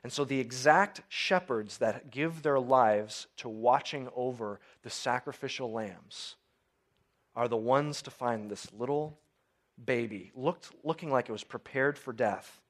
And 0.03 0.13
so 0.13 0.25
the 0.25 0.41
exact 0.41 1.03
shepherds 1.09 1.79
that 1.79 2.11
give 2.11 2.43
their 2.43 2.59
lives 2.59 3.27
to 3.39 3.49
watching 3.49 4.09
over 4.17 4.61
the 4.83 4.91
sacrificial 4.91 5.73
lambs 5.73 6.37
are 7.37 7.49
the 7.49 7.57
ones 7.57 8.03
to 8.03 8.11
find 8.11 8.51
this 8.51 8.73
little 8.73 9.19
baby, 9.85 10.33
looked, 10.35 10.71
looking 10.85 11.11
like 11.11 11.29
it 11.29 11.33
was 11.33 11.45
prepared 11.45 11.99
for 11.99 12.13
death, 12.13 12.61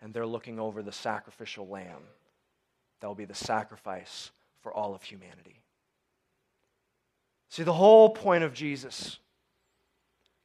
and 0.00 0.12
they're 0.12 0.26
looking 0.26 0.58
over 0.58 0.82
the 0.82 0.92
sacrificial 0.92 1.68
lamb 1.68 2.02
that 3.00 3.06
will 3.06 3.14
be 3.14 3.24
the 3.24 3.34
sacrifice 3.34 4.30
for 4.62 4.72
all 4.72 4.94
of 4.94 5.02
humanity. 5.02 5.62
See, 7.50 7.62
the 7.62 7.72
whole 7.72 8.10
point 8.10 8.44
of 8.44 8.52
Jesus 8.52 9.18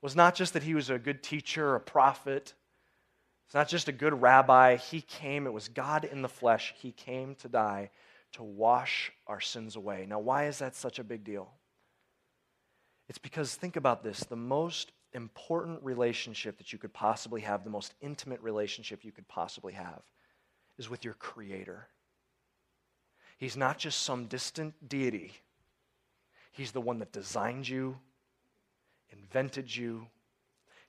was 0.01 0.15
not 0.15 0.35
just 0.35 0.53
that 0.53 0.63
he 0.63 0.75
was 0.75 0.89
a 0.89 0.99
good 0.99 1.23
teacher, 1.23 1.75
a 1.75 1.79
prophet. 1.79 2.53
It's 3.45 3.55
not 3.55 3.67
just 3.67 3.87
a 3.87 3.91
good 3.91 4.21
rabbi. 4.21 4.77
He 4.77 5.01
came, 5.01 5.45
it 5.45 5.53
was 5.53 5.67
God 5.67 6.05
in 6.05 6.21
the 6.21 6.29
flesh. 6.29 6.73
He 6.77 6.91
came 6.91 7.35
to 7.35 7.49
die 7.49 7.91
to 8.33 8.43
wash 8.43 9.11
our 9.27 9.39
sins 9.39 9.75
away. 9.75 10.05
Now, 10.07 10.19
why 10.19 10.47
is 10.47 10.59
that 10.59 10.75
such 10.75 10.99
a 10.99 11.03
big 11.03 11.23
deal? 11.23 11.51
It's 13.07 13.19
because, 13.19 13.53
think 13.55 13.75
about 13.75 14.03
this 14.03 14.21
the 14.21 14.35
most 14.35 14.91
important 15.13 15.83
relationship 15.83 16.57
that 16.57 16.73
you 16.73 16.79
could 16.79 16.93
possibly 16.93 17.41
have, 17.41 17.63
the 17.63 17.69
most 17.69 17.93
intimate 18.01 18.41
relationship 18.41 19.03
you 19.03 19.11
could 19.11 19.27
possibly 19.27 19.73
have, 19.73 20.01
is 20.79 20.89
with 20.89 21.05
your 21.05 21.13
Creator. 21.13 21.87
He's 23.37 23.57
not 23.57 23.77
just 23.77 24.01
some 24.01 24.25
distant 24.25 24.73
deity, 24.89 25.33
He's 26.53 26.71
the 26.71 26.81
one 26.81 26.99
that 26.99 27.11
designed 27.11 27.67
you, 27.67 27.97
invented 29.11 29.75
you, 29.75 30.07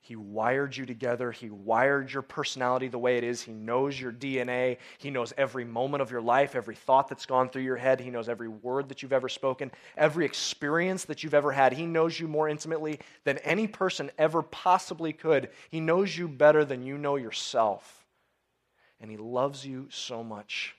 he 0.05 0.17
wired 0.17 0.77
you 0.77 0.85
together. 0.85 1.33
He 1.33 1.49
wired 1.49 2.13
your 2.13 2.21
personality 2.21 2.89
the 2.89 2.99
way 2.99 3.17
it 3.17 3.25
is. 3.25 3.41
He 3.41 3.55
knows 3.55 3.99
your 3.99 4.13
DNA. 4.13 4.77
He 4.99 5.09
knows 5.09 5.33
every 5.39 5.65
moment 5.65 6.03
of 6.03 6.11
your 6.11 6.21
life, 6.21 6.55
every 6.55 6.75
thought 6.75 7.09
that's 7.09 7.25
gone 7.25 7.49
through 7.49 7.63
your 7.63 7.79
head. 7.79 8.01
He 8.01 8.11
knows 8.11 8.29
every 8.29 8.49
word 8.49 8.91
that 8.91 9.01
you've 9.01 9.15
ever 9.15 9.31
spoken, 9.31 9.73
every 9.97 10.27
experience 10.27 11.07
that 11.07 11.23
you've 11.23 11.33
ever 11.33 11.53
had. 11.53 11.73
He 11.73 11.87
knows 11.87 12.21
you 12.21 12.29
more 12.29 12.51
intimately 12.51 13.01
than 13.25 13.39
any 13.39 13.67
person 13.67 14.11
ever 14.19 14.43
possibly 14.43 15.15
could. 15.15 15.49
He 15.71 15.81
knows 15.81 16.15
you 16.15 16.29
better 16.29 16.67
than 16.67 16.83
you 16.83 16.99
know 16.99 17.17
yourself. 17.17 18.05
And 19.01 19.11
He 19.11 19.17
loves 19.17 19.65
you 19.65 19.87
so 19.89 20.23
much 20.23 20.77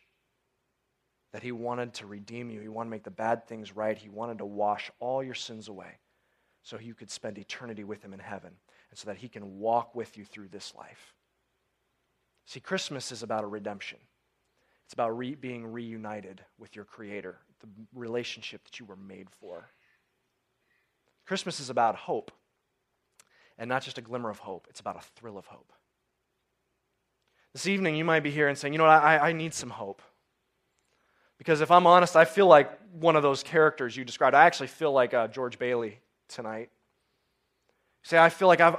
that 1.33 1.41
He 1.41 1.51
wanted 1.51 1.95
to 1.95 2.05
redeem 2.05 2.51
you. 2.51 2.61
He 2.61 2.67
wanted 2.67 2.89
to 2.89 2.95
make 2.95 3.03
the 3.03 3.09
bad 3.09 3.47
things 3.47 3.75
right. 3.75 3.97
He 3.97 4.07
wanted 4.07 4.37
to 4.37 4.45
wash 4.45 4.91
all 4.99 5.23
your 5.23 5.33
sins 5.33 5.67
away 5.67 5.97
so 6.61 6.77
you 6.77 6.93
could 6.93 7.09
spend 7.09 7.39
eternity 7.39 7.83
with 7.83 8.03
Him 8.03 8.13
in 8.13 8.19
heaven 8.19 8.51
and 8.95 8.99
so 8.99 9.07
that 9.07 9.17
He 9.17 9.27
can 9.27 9.59
walk 9.59 9.93
with 9.93 10.15
you 10.15 10.23
through 10.23 10.47
this 10.47 10.73
life. 10.73 11.13
See, 12.45 12.61
Christmas 12.61 13.11
is 13.11 13.23
about 13.23 13.43
a 13.43 13.47
redemption. 13.47 13.97
It's 14.85 14.93
about 14.93 15.17
re- 15.17 15.35
being 15.35 15.67
reunited 15.67 16.39
with 16.57 16.77
your 16.77 16.85
Creator, 16.85 17.35
the 17.59 17.67
relationship 17.93 18.63
that 18.63 18.79
you 18.79 18.85
were 18.85 18.95
made 18.95 19.29
for. 19.29 19.69
Christmas 21.25 21.59
is 21.59 21.69
about 21.69 21.97
hope, 21.97 22.31
and 23.57 23.67
not 23.67 23.83
just 23.83 23.97
a 23.97 24.01
glimmer 24.01 24.29
of 24.29 24.39
hope, 24.39 24.65
it's 24.69 24.79
about 24.79 24.95
a 24.95 25.19
thrill 25.19 25.37
of 25.37 25.47
hope. 25.47 25.73
This 27.51 27.67
evening, 27.67 27.97
you 27.97 28.05
might 28.05 28.23
be 28.23 28.31
here 28.31 28.47
and 28.47 28.57
saying, 28.57 28.71
you 28.71 28.77
know 28.77 28.85
what, 28.85 29.03
I, 29.03 29.17
I 29.17 29.31
need 29.33 29.53
some 29.53 29.71
hope. 29.71 30.01
Because 31.37 31.59
if 31.59 31.69
I'm 31.69 31.85
honest, 31.85 32.15
I 32.15 32.23
feel 32.23 32.47
like 32.47 32.71
one 32.93 33.17
of 33.17 33.23
those 33.23 33.43
characters 33.43 33.97
you 33.97 34.05
described. 34.05 34.37
I 34.37 34.45
actually 34.45 34.67
feel 34.67 34.93
like 34.93 35.13
uh, 35.13 35.27
George 35.27 35.59
Bailey 35.59 35.99
tonight. 36.29 36.69
Say, 38.05 38.19
I 38.19 38.29
feel 38.29 38.47
like 38.47 38.61
I've, 38.61 38.75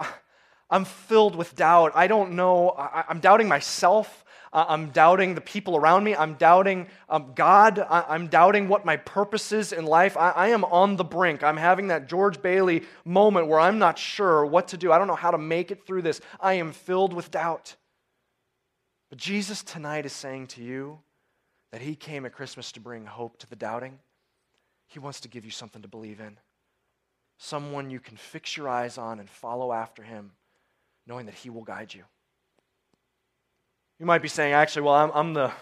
I'm 0.71 0.85
filled 0.85 1.35
with 1.35 1.57
doubt. 1.57 1.91
I 1.97 2.07
don't 2.07 2.37
know. 2.37 2.69
I, 2.71 3.07
am 3.11 3.19
doubting 3.19 3.49
myself. 3.49 4.25
I'm 4.53 4.91
doubting 4.91 5.35
the 5.35 5.41
people 5.41 5.77
around 5.77 6.05
me. 6.05 6.15
I'm 6.15 6.35
doubting 6.35 6.87
um, 7.09 7.33
God. 7.35 7.81
I, 7.81 8.15
am 8.15 8.29
doubting 8.29 8.69
what 8.69 8.85
my 8.85 8.97
purpose 8.99 9.51
is 9.51 9.73
in 9.73 9.85
life. 9.85 10.17
I, 10.17 10.31
I 10.31 10.49
am 10.51 10.65
on 10.65 10.95
the 10.95 11.03
brink. 11.03 11.43
I'm 11.43 11.57
having 11.57 11.89
that 11.89 12.09
George 12.09 12.41
Bailey 12.41 12.85
moment 13.05 13.49
where 13.49 13.59
I'm 13.59 13.81
not 13.81 13.99
sure 13.99 14.47
what 14.47 14.69
to 14.69 14.77
do. 14.77 14.93
I 14.93 14.99
don't 14.99 15.09
know 15.09 15.17
how 15.17 15.33
to 15.33 15.39
make 15.39 15.73
it 15.73 15.85
through 15.85 16.03
this. 16.03 16.21
I 16.39 16.55
am 16.55 16.71
filled 16.71 17.13
with 17.13 17.33
doubt. 17.33 17.75
But 19.11 19.19
Jesus 19.19 19.65
tonight 19.65 20.07
is 20.07 20.13
saying 20.13 20.47
to 20.49 20.63
you 20.63 21.01
that 21.73 21.81
He 21.81 21.97
came 21.97 22.25
at 22.27 22.33
Christmas 22.33 22.71
to 22.73 22.81
bring 22.81 23.07
hope 23.07 23.39
to 23.39 23.51
the 23.51 23.57
doubting. 23.57 23.99
He 24.87 25.01
wants 25.01 25.19
to 25.23 25.29
give 25.29 25.45
you 25.45 25.51
something 25.51 25.83
to 25.83 25.89
believe 25.89 26.21
in 26.21 26.39
someone 27.39 27.91
you 27.91 28.01
can 28.01 28.17
fix 28.17 28.57
your 28.57 28.69
eyes 28.69 28.99
on 28.99 29.21
and 29.21 29.29
follow 29.29 29.73
after 29.73 30.03
him, 30.03 30.33
knowing 31.07 31.27
that 31.27 31.35
he 31.35 31.51
will 31.51 31.63
guide 31.63 31.93
you. 31.93 32.05
You 33.99 34.07
might 34.07 34.23
be 34.23 34.29
saying, 34.29 34.53
actually, 34.53 34.83
well, 34.83 34.95
I'm, 34.95 35.11
I'm 35.15 35.35
the 35.35 35.53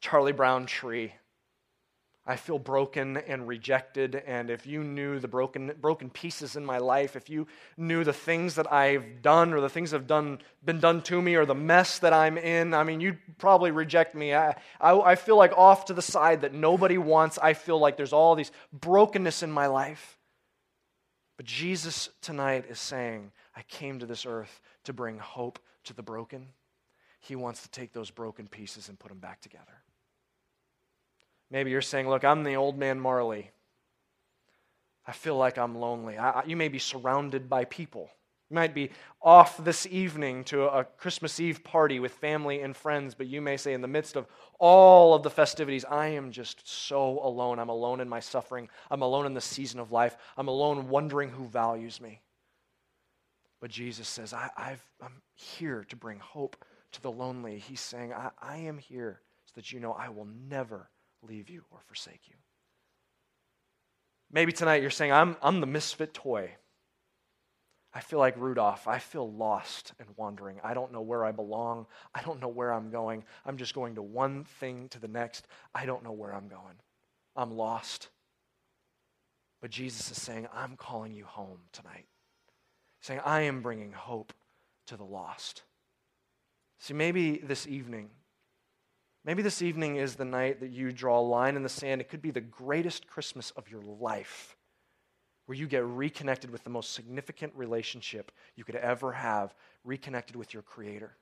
Charlie 0.00 0.32
Brown 0.32 0.66
tree. 0.66 1.12
I 2.28 2.34
feel 2.34 2.58
broken 2.58 3.18
and 3.18 3.46
rejected. 3.46 4.16
And 4.26 4.50
if 4.50 4.66
you 4.66 4.82
knew 4.82 5.20
the 5.20 5.28
broken, 5.28 5.72
broken 5.80 6.10
pieces 6.10 6.56
in 6.56 6.66
my 6.66 6.78
life, 6.78 7.14
if 7.14 7.30
you 7.30 7.46
knew 7.76 8.02
the 8.02 8.12
things 8.12 8.56
that 8.56 8.72
I've 8.72 9.22
done 9.22 9.52
or 9.52 9.60
the 9.60 9.68
things 9.68 9.92
that 9.92 9.98
have 9.98 10.08
done, 10.08 10.40
been 10.64 10.80
done 10.80 11.02
to 11.02 11.22
me 11.22 11.36
or 11.36 11.44
the 11.44 11.54
mess 11.54 12.00
that 12.00 12.12
I'm 12.12 12.36
in, 12.36 12.74
I 12.74 12.82
mean, 12.82 13.00
you'd 13.00 13.18
probably 13.38 13.70
reject 13.70 14.14
me. 14.16 14.34
I, 14.34 14.56
I, 14.80 14.98
I 14.98 15.14
feel 15.14 15.36
like 15.36 15.52
off 15.56 15.84
to 15.84 15.94
the 15.94 16.02
side 16.02 16.40
that 16.40 16.52
nobody 16.52 16.98
wants. 16.98 17.38
I 17.38 17.52
feel 17.52 17.78
like 17.78 17.96
there's 17.96 18.12
all 18.12 18.34
these 18.34 18.50
brokenness 18.72 19.44
in 19.44 19.52
my 19.52 19.68
life. 19.68 20.15
But 21.36 21.46
Jesus 21.46 22.08
tonight 22.22 22.64
is 22.68 22.78
saying, 22.78 23.30
I 23.54 23.62
came 23.62 23.98
to 23.98 24.06
this 24.06 24.24
earth 24.24 24.60
to 24.84 24.92
bring 24.92 25.18
hope 25.18 25.58
to 25.84 25.94
the 25.94 26.02
broken. 26.02 26.48
He 27.20 27.36
wants 27.36 27.62
to 27.62 27.70
take 27.70 27.92
those 27.92 28.10
broken 28.10 28.46
pieces 28.48 28.88
and 28.88 28.98
put 28.98 29.08
them 29.08 29.18
back 29.18 29.40
together. 29.40 29.82
Maybe 31.50 31.70
you're 31.70 31.82
saying, 31.82 32.08
Look, 32.08 32.24
I'm 32.24 32.42
the 32.42 32.54
old 32.54 32.78
man 32.78 32.98
Marley. 32.98 33.50
I 35.06 35.12
feel 35.12 35.36
like 35.36 35.56
I'm 35.58 35.76
lonely. 35.76 36.18
I, 36.18 36.44
you 36.44 36.56
may 36.56 36.68
be 36.68 36.78
surrounded 36.78 37.48
by 37.48 37.64
people. 37.64 38.10
You 38.48 38.54
might 38.54 38.74
be 38.74 38.90
off 39.20 39.56
this 39.56 39.86
evening 39.86 40.44
to 40.44 40.62
a 40.64 40.84
Christmas 40.84 41.40
Eve 41.40 41.64
party 41.64 41.98
with 41.98 42.12
family 42.12 42.60
and 42.60 42.76
friends, 42.76 43.14
but 43.14 43.26
you 43.26 43.40
may 43.40 43.56
say, 43.56 43.72
in 43.72 43.80
the 43.80 43.88
midst 43.88 44.14
of 44.14 44.26
all 44.60 45.14
of 45.14 45.24
the 45.24 45.30
festivities, 45.30 45.84
I 45.84 46.08
am 46.08 46.30
just 46.30 46.68
so 46.68 47.18
alone. 47.24 47.58
I'm 47.58 47.68
alone 47.68 48.00
in 48.00 48.08
my 48.08 48.20
suffering. 48.20 48.68
I'm 48.88 49.02
alone 49.02 49.26
in 49.26 49.34
the 49.34 49.40
season 49.40 49.80
of 49.80 49.90
life. 49.90 50.16
I'm 50.36 50.46
alone 50.46 50.88
wondering 50.88 51.30
who 51.30 51.46
values 51.46 52.00
me. 52.00 52.20
But 53.60 53.70
Jesus 53.70 54.06
says, 54.06 54.32
I, 54.32 54.76
am 55.02 55.22
here 55.34 55.84
to 55.88 55.96
bring 55.96 56.20
hope 56.20 56.64
to 56.92 57.02
the 57.02 57.10
lonely. 57.10 57.58
He's 57.58 57.80
saying, 57.80 58.12
I, 58.12 58.30
I 58.40 58.58
am 58.58 58.78
here 58.78 59.22
so 59.46 59.52
that 59.56 59.72
you 59.72 59.80
know 59.80 59.92
I 59.92 60.08
will 60.10 60.28
never 60.48 60.88
leave 61.22 61.50
you 61.50 61.64
or 61.72 61.80
forsake 61.88 62.28
you. 62.28 62.36
Maybe 64.30 64.52
tonight 64.52 64.82
you're 64.82 64.90
saying, 64.90 65.10
I'm, 65.10 65.36
I'm 65.42 65.60
the 65.60 65.66
misfit 65.66 66.14
toy. 66.14 66.52
I 67.96 68.00
feel 68.00 68.18
like 68.18 68.36
Rudolph. 68.36 68.86
I 68.86 68.98
feel 68.98 69.32
lost 69.32 69.94
and 69.98 70.06
wandering. 70.18 70.60
I 70.62 70.74
don't 70.74 70.92
know 70.92 71.00
where 71.00 71.24
I 71.24 71.32
belong. 71.32 71.86
I 72.14 72.20
don't 72.20 72.42
know 72.42 72.48
where 72.48 72.70
I'm 72.70 72.90
going. 72.90 73.24
I'm 73.46 73.56
just 73.56 73.74
going 73.74 73.94
to 73.94 74.02
one 74.02 74.44
thing 74.44 74.90
to 74.90 74.98
the 74.98 75.08
next. 75.08 75.46
I 75.74 75.86
don't 75.86 76.04
know 76.04 76.12
where 76.12 76.34
I'm 76.34 76.48
going. 76.48 76.74
I'm 77.34 77.56
lost. 77.56 78.10
But 79.62 79.70
Jesus 79.70 80.10
is 80.10 80.20
saying, 80.20 80.46
I'm 80.52 80.76
calling 80.76 81.14
you 81.14 81.24
home 81.24 81.60
tonight. 81.72 82.04
Saying, 83.00 83.20
I 83.24 83.40
am 83.42 83.62
bringing 83.62 83.92
hope 83.92 84.34
to 84.88 84.98
the 84.98 85.02
lost. 85.02 85.62
See, 86.80 86.92
maybe 86.92 87.38
this 87.38 87.66
evening, 87.66 88.10
maybe 89.24 89.40
this 89.40 89.62
evening 89.62 89.96
is 89.96 90.16
the 90.16 90.26
night 90.26 90.60
that 90.60 90.70
you 90.70 90.92
draw 90.92 91.18
a 91.18 91.22
line 91.22 91.56
in 91.56 91.62
the 91.62 91.70
sand. 91.70 92.02
It 92.02 92.10
could 92.10 92.20
be 92.20 92.30
the 92.30 92.42
greatest 92.42 93.06
Christmas 93.06 93.52
of 93.52 93.70
your 93.70 93.80
life 93.80 94.55
where 95.46 95.56
you 95.56 95.66
get 95.66 95.84
reconnected 95.84 96.50
with 96.50 96.64
the 96.64 96.70
most 96.70 96.92
significant 96.92 97.52
relationship 97.56 98.32
you 98.56 98.64
could 98.64 98.74
ever 98.76 99.12
have, 99.12 99.54
reconnected 99.84 100.36
with 100.36 100.52
your 100.52 100.62
Creator. 100.62 101.16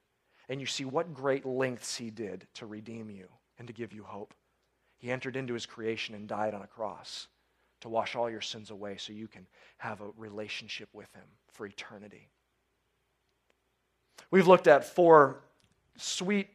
And 0.49 0.61
you 0.61 0.67
see 0.67 0.85
what 0.85 1.15
great 1.15 1.47
lengths 1.47 1.97
He 1.97 2.11
did 2.11 2.47
to 2.55 2.67
redeem 2.67 3.11
you 3.11 3.29
and 3.59 3.69
to 3.69 3.75
give 3.75 3.93
you 3.93 4.03
hope. 4.03 4.35
He 4.99 5.11
entered 5.11 5.37
into 5.37 5.55
His 5.55 5.67
creation 5.67 6.15
and 6.15 6.27
died 6.27 6.55
on 6.55 6.63
a 6.63 6.67
cross 6.67 7.29
to 7.83 7.89
wash 7.91 8.17
all 8.17 8.31
your 8.31 8.41
sins 8.41 8.71
away 8.71 8.97
so 8.97 9.13
you 9.13 9.29
can 9.29 9.47
have 9.77 10.01
a 10.01 10.11
relationship 10.17 10.89
with 10.95 11.13
Him 11.15 11.25
for 11.53 11.67
eternity. 11.67 12.29
We've 14.31 14.49
looked 14.49 14.67
at 14.67 14.85
four 14.85 15.43
sweet 15.97 16.49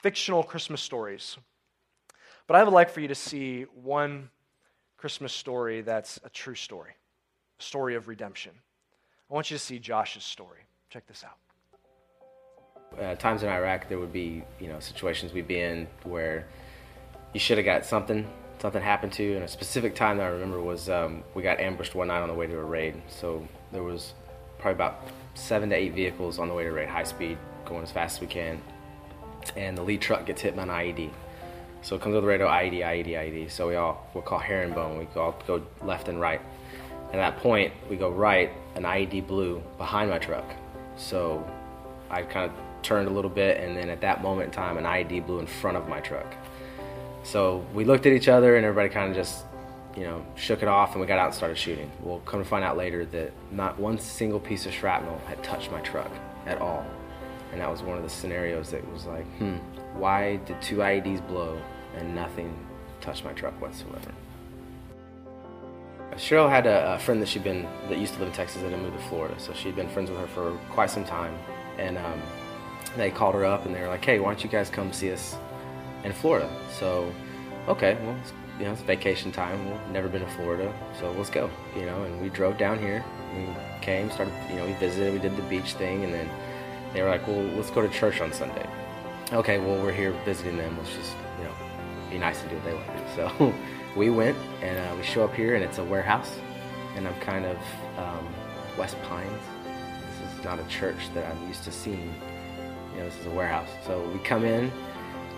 fictional 0.00 0.44
Christmas 0.44 0.80
stories. 0.80 1.36
But 2.46 2.56
I 2.56 2.62
would 2.62 2.72
like 2.72 2.90
for 2.90 3.00
you 3.00 3.08
to 3.08 3.14
see 3.16 3.62
one 3.74 4.30
Christmas 4.96 5.32
story 5.32 5.80
that's 5.80 6.20
a 6.22 6.30
true 6.30 6.54
story 6.54 6.94
story 7.58 7.94
of 7.94 8.08
redemption. 8.08 8.52
I 9.30 9.34
want 9.34 9.50
you 9.50 9.56
to 9.56 9.62
see 9.62 9.78
Josh's 9.78 10.24
story. 10.24 10.60
Check 10.90 11.06
this 11.06 11.24
out. 11.24 11.38
Uh, 13.00 13.14
times 13.16 13.42
in 13.42 13.48
Iraq, 13.48 13.88
there 13.88 13.98
would 13.98 14.12
be 14.12 14.42
you 14.60 14.68
know 14.68 14.78
situations 14.80 15.32
we'd 15.32 15.48
be 15.48 15.60
in 15.60 15.86
where 16.04 16.46
you 17.34 17.40
should 17.40 17.58
have 17.58 17.64
got 17.64 17.84
something, 17.84 18.26
something 18.58 18.80
happened 18.80 19.12
to 19.12 19.22
you. 19.22 19.34
And 19.34 19.44
a 19.44 19.48
specific 19.48 19.94
time 19.94 20.18
that 20.18 20.24
I 20.24 20.28
remember 20.28 20.60
was 20.60 20.88
um, 20.88 21.22
we 21.34 21.42
got 21.42 21.60
ambushed 21.60 21.94
one 21.94 22.08
night 22.08 22.20
on 22.20 22.28
the 22.28 22.34
way 22.34 22.46
to 22.46 22.58
a 22.58 22.64
raid. 22.64 22.94
So 23.08 23.46
there 23.72 23.82
was 23.82 24.14
probably 24.58 24.76
about 24.76 25.02
seven 25.34 25.68
to 25.70 25.76
eight 25.76 25.94
vehicles 25.94 26.38
on 26.38 26.48
the 26.48 26.54
way 26.54 26.64
to 26.64 26.70
raid, 26.72 26.88
high 26.88 27.04
speed, 27.04 27.36
going 27.64 27.82
as 27.82 27.90
fast 27.90 28.16
as 28.16 28.20
we 28.20 28.26
can. 28.26 28.62
And 29.56 29.76
the 29.76 29.82
lead 29.82 30.00
truck 30.00 30.24
gets 30.24 30.40
hit 30.40 30.56
by 30.56 30.62
an 30.62 30.68
IED. 30.68 31.10
So 31.82 31.96
it 31.96 32.02
comes 32.02 32.14
with 32.14 32.24
the 32.24 32.28
radio, 32.28 32.48
IED, 32.48 32.80
IED, 32.80 33.08
IED. 33.08 33.50
So 33.50 33.68
we 33.68 33.76
all, 33.76 34.08
we'll 34.14 34.22
call 34.22 34.38
herringbone. 34.38 34.98
We 34.98 35.06
all 35.20 35.38
go 35.46 35.62
left 35.82 36.08
and 36.08 36.20
right. 36.20 36.40
And 37.12 37.20
at 37.20 37.34
that 37.34 37.42
point, 37.42 37.72
we 37.88 37.96
go 37.96 38.10
right, 38.10 38.50
an 38.74 38.82
IED 38.82 39.26
blew 39.26 39.62
behind 39.78 40.10
my 40.10 40.18
truck. 40.18 40.44
So 40.96 41.48
I 42.10 42.22
kind 42.22 42.50
of 42.50 42.56
turned 42.82 43.08
a 43.08 43.10
little 43.10 43.30
bit, 43.30 43.58
and 43.58 43.76
then 43.76 43.88
at 43.90 44.00
that 44.00 44.22
moment 44.22 44.46
in 44.46 44.52
time, 44.52 44.76
an 44.78 44.84
IED 44.84 45.26
blew 45.26 45.38
in 45.38 45.46
front 45.46 45.76
of 45.76 45.88
my 45.88 46.00
truck. 46.00 46.34
So 47.22 47.64
we 47.74 47.84
looked 47.84 48.06
at 48.06 48.12
each 48.12 48.28
other, 48.28 48.56
and 48.56 48.64
everybody 48.64 48.88
kind 48.92 49.10
of 49.10 49.16
just, 49.16 49.44
you 49.96 50.04
know, 50.04 50.24
shook 50.36 50.62
it 50.62 50.68
off, 50.68 50.92
and 50.92 51.00
we 51.00 51.06
got 51.06 51.18
out 51.18 51.26
and 51.26 51.34
started 51.34 51.58
shooting. 51.58 51.90
We'll 52.00 52.20
come 52.20 52.42
to 52.42 52.48
find 52.48 52.64
out 52.64 52.76
later 52.76 53.04
that 53.06 53.32
not 53.50 53.78
one 53.78 53.98
single 53.98 54.40
piece 54.40 54.66
of 54.66 54.72
shrapnel 54.72 55.20
had 55.26 55.42
touched 55.42 55.70
my 55.70 55.80
truck 55.80 56.10
at 56.46 56.60
all. 56.60 56.84
And 57.52 57.60
that 57.60 57.70
was 57.70 57.82
one 57.82 57.96
of 57.96 58.02
the 58.02 58.10
scenarios 58.10 58.70
that 58.70 58.86
was 58.92 59.06
like, 59.06 59.24
hmm, 59.38 59.56
why 59.98 60.36
did 60.44 60.60
two 60.60 60.76
IEDs 60.76 61.26
blow 61.26 61.58
and 61.96 62.14
nothing 62.14 62.54
touch 63.00 63.24
my 63.24 63.32
truck 63.32 63.60
whatsoever. 63.60 64.12
Cheryl 66.14 66.48
had 66.48 66.66
a, 66.66 66.94
a, 66.94 66.98
friend 66.98 67.20
that 67.20 67.28
she'd 67.28 67.44
been 67.44 67.68
that 67.88 67.98
used 67.98 68.14
to 68.14 68.20
live 68.20 68.28
in 68.28 68.34
Texas 68.34 68.62
that 68.62 68.70
had 68.70 68.80
moved 68.80 68.96
to 68.96 69.04
Florida, 69.08 69.34
so 69.38 69.52
she'd 69.52 69.76
been 69.76 69.88
friends 69.88 70.10
with 70.10 70.18
her 70.18 70.26
for 70.28 70.56
quite 70.70 70.90
some 70.90 71.04
time. 71.04 71.36
And 71.78 71.98
um, 71.98 72.22
they 72.96 73.10
called 73.10 73.34
her 73.34 73.44
up 73.44 73.66
and 73.66 73.74
they 73.74 73.80
were 73.80 73.88
like, 73.88 74.04
"Hey, 74.04 74.18
why 74.18 74.32
don't 74.32 74.42
you 74.42 74.48
guys 74.48 74.70
come 74.70 74.92
see 74.92 75.12
us 75.12 75.36
in 76.04 76.12
Florida?" 76.12 76.48
So, 76.78 77.12
okay, 77.68 77.98
well, 78.02 78.16
you 78.58 78.64
know, 78.64 78.72
it's 78.72 78.80
vacation 78.82 79.30
time. 79.30 79.70
We've 79.70 79.90
never 79.92 80.08
been 80.08 80.22
to 80.22 80.30
Florida, 80.30 80.72
so 80.98 81.10
let's 81.12 81.30
go. 81.30 81.50
You 81.76 81.84
know, 81.86 82.04
and 82.04 82.20
we 82.22 82.30
drove 82.30 82.56
down 82.56 82.78
here. 82.78 83.04
We 83.34 83.46
came, 83.82 84.10
started, 84.10 84.32
you 84.48 84.56
know, 84.56 84.66
we 84.66 84.72
visited, 84.74 85.12
we 85.12 85.18
did 85.18 85.36
the 85.36 85.42
beach 85.42 85.74
thing, 85.74 86.04
and 86.04 86.14
then 86.14 86.30
they 86.94 87.02
were 87.02 87.10
like, 87.10 87.26
"Well, 87.26 87.42
let's 87.56 87.70
go 87.70 87.82
to 87.82 87.88
church 87.88 88.20
on 88.20 88.32
Sunday." 88.32 88.66
Okay, 89.32 89.58
well, 89.58 89.82
we're 89.82 89.92
here 89.92 90.12
visiting 90.24 90.56
them. 90.56 90.78
Let's 90.78 90.94
just, 90.94 91.12
you 91.38 91.44
know, 91.44 91.54
be 92.10 92.16
nice 92.16 92.40
and 92.40 92.50
do 92.50 92.56
what 92.56 92.64
they 92.64 92.74
want 92.74 92.86
to 92.86 92.92
do. 92.92 93.02
So. 93.16 93.75
We 93.96 94.10
went 94.10 94.36
and 94.60 94.78
uh, 94.78 94.94
we 94.94 95.02
show 95.02 95.24
up 95.24 95.34
here 95.34 95.54
and 95.54 95.64
it's 95.64 95.78
a 95.78 95.84
warehouse 95.84 96.38
and 96.94 97.08
i'm 97.08 97.18
kind 97.20 97.46
of 97.46 97.56
um, 97.96 98.28
west 98.76 99.00
pines. 99.04 99.42
This 100.20 100.38
is 100.38 100.44
not 100.44 100.60
a 100.60 100.64
church 100.64 101.12
that 101.14 101.24
i'm 101.26 101.48
used 101.48 101.64
to 101.64 101.72
seeing. 101.72 102.14
You 102.92 102.98
know 102.98 103.04
this 103.06 103.18
is 103.18 103.26
a 103.26 103.30
warehouse. 103.30 103.68
So 103.86 104.06
we 104.10 104.18
come 104.20 104.44
in 104.44 104.70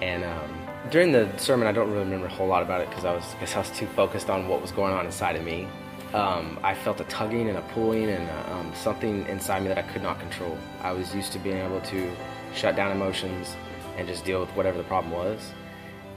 and 0.03 0.25
um, 0.25 0.67
during 0.91 1.13
the 1.13 1.29
sermon 1.39 1.67
i 1.67 1.73
don't 1.73 1.89
really 1.89 2.05
remember 2.05 2.27
a 2.27 2.31
whole 2.31 2.47
lot 2.47 2.63
about 2.63 2.81
it 2.81 2.89
because 2.89 3.05
i 3.05 3.13
was 3.13 3.25
guess 3.41 3.57
i 3.57 3.59
was 3.59 3.71
too 3.71 3.87
focused 3.87 4.31
on 4.31 4.49
what 4.49 4.61
was 4.61 4.73
going 4.73 4.93
on 4.93 5.07
inside 5.07 5.37
of 5.37 5.45
me. 5.45 5.69
Um, 6.15 6.59
i 6.63 6.75
felt 6.75 7.01
a 7.01 7.05
tugging 7.05 7.49
and 7.49 7.59
a 7.59 7.63
pulling 7.73 8.09
and 8.09 8.29
a, 8.29 8.53
um, 8.55 8.73
something 8.75 9.27
inside 9.27 9.63
me 9.63 9.69
that 9.69 9.79
i 9.79 9.83
could 9.83 10.03
not 10.03 10.19
control. 10.19 10.57
I 10.83 10.93
was 10.93 11.15
used 11.15 11.33
to 11.33 11.39
being 11.39 11.59
able 11.59 11.81
to 11.81 12.11
shut 12.55 12.75
down 12.75 12.91
emotions 12.91 13.57
and 13.97 14.09
just 14.09 14.25
deal 14.25 14.41
with 14.41 14.51
whatever 14.51 14.79
the 14.79 14.85
problem 14.85 15.13
was 15.13 15.53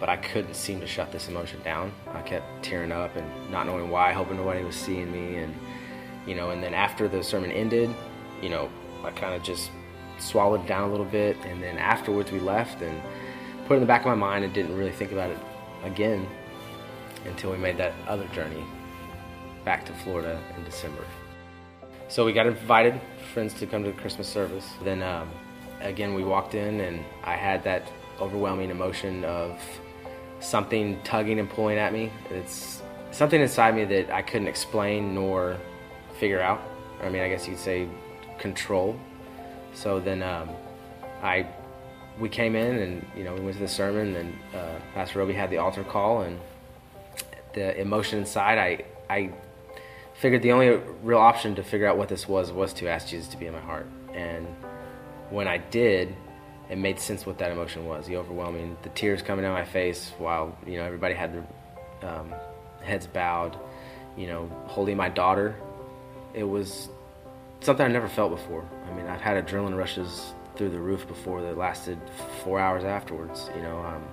but 0.01 0.09
I 0.09 0.17
couldn't 0.17 0.55
seem 0.55 0.81
to 0.81 0.87
shut 0.87 1.11
this 1.11 1.29
emotion 1.29 1.61
down. 1.61 1.93
I 2.11 2.21
kept 2.23 2.63
tearing 2.63 2.91
up 2.91 3.15
and 3.15 3.51
not 3.51 3.67
knowing 3.67 3.91
why, 3.91 4.11
hoping 4.11 4.35
nobody 4.35 4.63
was 4.63 4.75
seeing 4.75 5.11
me. 5.11 5.37
And, 5.37 5.53
you 6.25 6.33
know, 6.33 6.49
and 6.49 6.61
then 6.61 6.73
after 6.73 7.07
the 7.07 7.23
sermon 7.23 7.51
ended, 7.51 7.87
you 8.41 8.49
know, 8.49 8.67
I 9.03 9.11
kind 9.11 9.35
of 9.35 9.43
just 9.43 9.69
swallowed 10.17 10.65
down 10.65 10.89
a 10.89 10.91
little 10.91 11.05
bit. 11.05 11.37
And 11.45 11.61
then 11.61 11.77
afterwards, 11.77 12.31
we 12.31 12.39
left 12.39 12.81
and 12.81 12.99
put 13.67 13.75
it 13.75 13.77
in 13.77 13.81
the 13.81 13.85
back 13.85 14.01
of 14.01 14.07
my 14.07 14.15
mind 14.15 14.43
and 14.43 14.51
didn't 14.51 14.75
really 14.75 14.91
think 14.91 15.11
about 15.11 15.29
it 15.29 15.37
again 15.83 16.27
until 17.25 17.51
we 17.51 17.57
made 17.57 17.77
that 17.77 17.93
other 18.07 18.25
journey 18.29 18.65
back 19.63 19.85
to 19.85 19.93
Florida 19.93 20.41
in 20.57 20.63
December. 20.63 21.05
So 22.07 22.25
we 22.25 22.33
got 22.33 22.47
invited, 22.47 22.99
friends, 23.35 23.53
to 23.53 23.67
come 23.67 23.83
to 23.83 23.91
the 23.91 24.01
Christmas 24.01 24.27
service. 24.27 24.67
Then 24.83 25.03
um, 25.03 25.29
again, 25.79 26.15
we 26.15 26.23
walked 26.23 26.55
in 26.55 26.81
and 26.81 27.05
I 27.23 27.35
had 27.35 27.63
that 27.65 27.83
overwhelming 28.19 28.71
emotion 28.71 29.23
of 29.23 29.59
something 30.41 31.01
tugging 31.03 31.39
and 31.39 31.49
pulling 31.49 31.77
at 31.77 31.93
me. 31.93 32.11
It's 32.29 32.81
something 33.11 33.39
inside 33.39 33.75
me 33.75 33.85
that 33.85 34.11
I 34.11 34.21
couldn't 34.21 34.47
explain 34.47 35.15
nor 35.15 35.57
figure 36.19 36.41
out. 36.41 36.61
I 37.01 37.09
mean, 37.09 37.21
I 37.21 37.29
guess 37.29 37.47
you'd 37.47 37.59
say 37.59 37.87
control. 38.37 38.99
So 39.73 39.99
then 39.99 40.21
um, 40.21 40.49
I 41.23 41.47
we 42.19 42.29
came 42.29 42.55
in 42.55 42.77
and 42.77 43.05
you 43.15 43.23
know 43.23 43.33
we 43.33 43.41
went 43.41 43.55
to 43.55 43.61
the 43.61 43.67
sermon 43.67 44.15
and 44.15 44.37
uh, 44.53 44.79
Pastor 44.93 45.19
Roby 45.19 45.33
had 45.33 45.49
the 45.49 45.57
altar 45.57 45.83
call 45.83 46.21
and 46.21 46.39
the 47.53 47.79
emotion 47.79 48.19
inside 48.19 48.57
I 48.57 48.83
I 49.09 49.31
figured 50.15 50.41
the 50.41 50.51
only 50.51 50.69
real 51.03 51.19
option 51.19 51.55
to 51.55 51.63
figure 51.63 51.87
out 51.87 51.97
what 51.97 52.09
this 52.09 52.27
was 52.27 52.51
was 52.51 52.73
to 52.73 52.89
ask 52.89 53.07
Jesus 53.07 53.27
to 53.29 53.37
be 53.37 53.47
in 53.47 53.53
my 53.53 53.61
heart 53.61 53.87
and 54.13 54.45
when 55.29 55.47
I 55.47 55.57
did 55.57 56.13
it 56.71 56.77
made 56.77 56.99
sense 57.01 57.25
what 57.25 57.37
that 57.39 57.51
emotion 57.51 57.85
was. 57.85 58.07
The 58.07 58.15
overwhelming 58.15 58.77
the 58.81 58.89
tears 58.89 59.21
coming 59.21 59.43
down 59.43 59.53
my 59.53 59.65
face 59.65 60.13
while 60.17 60.57
you 60.65 60.77
know 60.77 60.85
everybody 60.85 61.13
had 61.13 61.33
their 61.33 62.09
um, 62.09 62.33
heads 62.81 63.05
bowed 63.05 63.57
you 64.17 64.27
know 64.27 64.49
holding 64.67 64.95
my 64.95 65.09
daughter. 65.09 65.53
It 66.33 66.45
was 66.45 66.87
something 67.59 67.85
i 67.85 67.89
never 67.89 68.07
felt 68.07 68.31
before. 68.31 68.65
I 68.89 68.93
mean 68.95 69.05
i've 69.05 69.19
had 69.19 69.45
adrenaline 69.45 69.77
rushes 69.77 70.33
through 70.55 70.69
the 70.69 70.79
roof 70.79 71.05
before 71.07 71.41
that 71.41 71.57
lasted 71.57 71.99
four 72.43 72.59
hours 72.59 72.83
afterwards 72.83 73.49
you 73.55 73.61
know 73.61 73.77
um, 73.79 74.03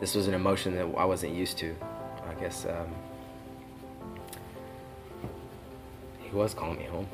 this 0.00 0.14
was 0.14 0.28
an 0.28 0.34
emotion 0.34 0.74
that 0.74 0.86
i 0.98 1.04
wasn't 1.04 1.32
used 1.32 1.58
to. 1.58 1.74
I 2.28 2.34
guess 2.40 2.66
um, 2.66 2.92
he 6.18 6.30
was 6.34 6.54
calling 6.54 6.78
me 6.78 6.86
home. 6.86 7.06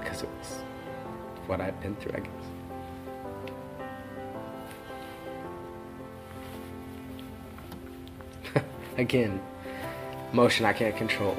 Because 0.00 0.22
it 0.22 0.28
was 0.38 0.69
what 1.50 1.60
I've 1.60 1.78
been 1.80 1.96
through, 1.96 2.12
I 2.14 2.20
guess. 8.54 8.64
Again, 8.96 9.42
motion 10.32 10.64
I 10.64 10.72
can't 10.72 10.96
control. 10.96 11.36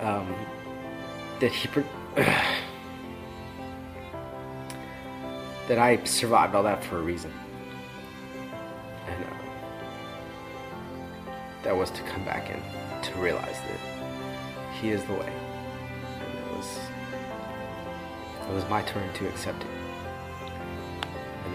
Um, 0.00 0.32
that 1.40 1.50
he 1.50 1.68
that 5.66 5.78
I 5.78 6.02
survived 6.04 6.54
all 6.54 6.62
that 6.62 6.84
for 6.84 6.98
a 6.98 7.02
reason, 7.02 7.32
and 9.08 9.24
uh, 9.24 9.28
that 11.64 11.76
was 11.76 11.90
to 11.90 12.02
come 12.02 12.24
back 12.24 12.48
and 12.48 12.62
to 13.04 13.12
realize 13.18 13.58
that 13.68 13.80
He 14.80 14.90
is 14.90 15.02
the 15.04 15.14
way 15.14 15.51
it 18.52 18.54
was 18.54 18.68
my 18.68 18.82
turn 18.82 19.10
to 19.14 19.26
accept 19.28 19.62
it. 19.62 19.68
And 21.46 21.54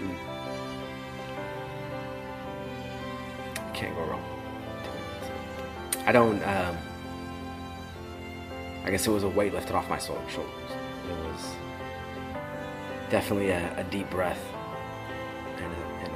you 0.00 0.16
can't 3.74 3.94
go 3.94 4.04
wrong. 4.04 4.24
I 6.06 6.12
don't. 6.12 6.42
Um, 6.42 6.76
I 8.82 8.90
guess 8.90 9.06
it 9.06 9.10
was 9.10 9.24
a 9.24 9.28
weight 9.28 9.52
lifted 9.52 9.76
off 9.76 9.90
my 9.90 9.98
shoulders. 9.98 10.32
It 10.32 11.16
was 11.26 11.54
definitely 13.10 13.50
a, 13.50 13.78
a 13.78 13.84
deep 13.84 14.08
breath 14.08 14.42
and 15.58 15.70
a, 15.70 15.76
and 16.04 16.12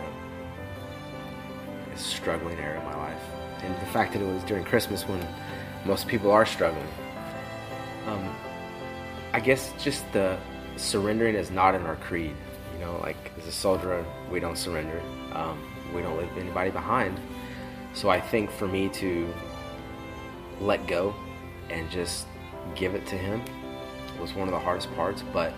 a, 1.90 1.92
a 1.92 1.96
struggling 1.98 2.58
era 2.58 2.78
of 2.78 2.84
my 2.84 2.96
life. 2.96 3.20
And 3.62 3.74
the 3.76 3.86
fact 3.86 4.14
that 4.14 4.22
it 4.22 4.26
was 4.26 4.42
during 4.44 4.64
Christmas 4.64 5.02
when 5.06 5.24
most 5.84 6.08
people 6.08 6.30
are 6.30 6.46
struggling 6.46 6.88
um, 8.06 8.34
I 9.34 9.40
guess 9.40 9.72
just 9.82 10.04
the 10.12 10.38
surrendering 10.76 11.34
is 11.34 11.50
not 11.50 11.74
in 11.74 11.82
our 11.82 11.96
creed. 11.96 12.36
You 12.74 12.84
know, 12.84 12.98
like 13.02 13.32
as 13.36 13.48
a 13.48 13.52
soldier, 13.52 14.06
we 14.30 14.38
don't 14.38 14.56
surrender. 14.56 15.02
Um, 15.32 15.60
we 15.92 16.02
don't 16.02 16.16
leave 16.16 16.30
anybody 16.38 16.70
behind. 16.70 17.20
So 17.94 18.10
I 18.10 18.20
think 18.20 18.48
for 18.48 18.68
me 18.68 18.88
to 18.90 19.28
let 20.60 20.86
go 20.86 21.12
and 21.68 21.90
just 21.90 22.28
give 22.76 22.94
it 22.94 23.06
to 23.08 23.16
him 23.16 23.42
was 24.20 24.34
one 24.34 24.46
of 24.46 24.54
the 24.54 24.60
hardest 24.60 24.94
parts, 24.94 25.24
but 25.32 25.52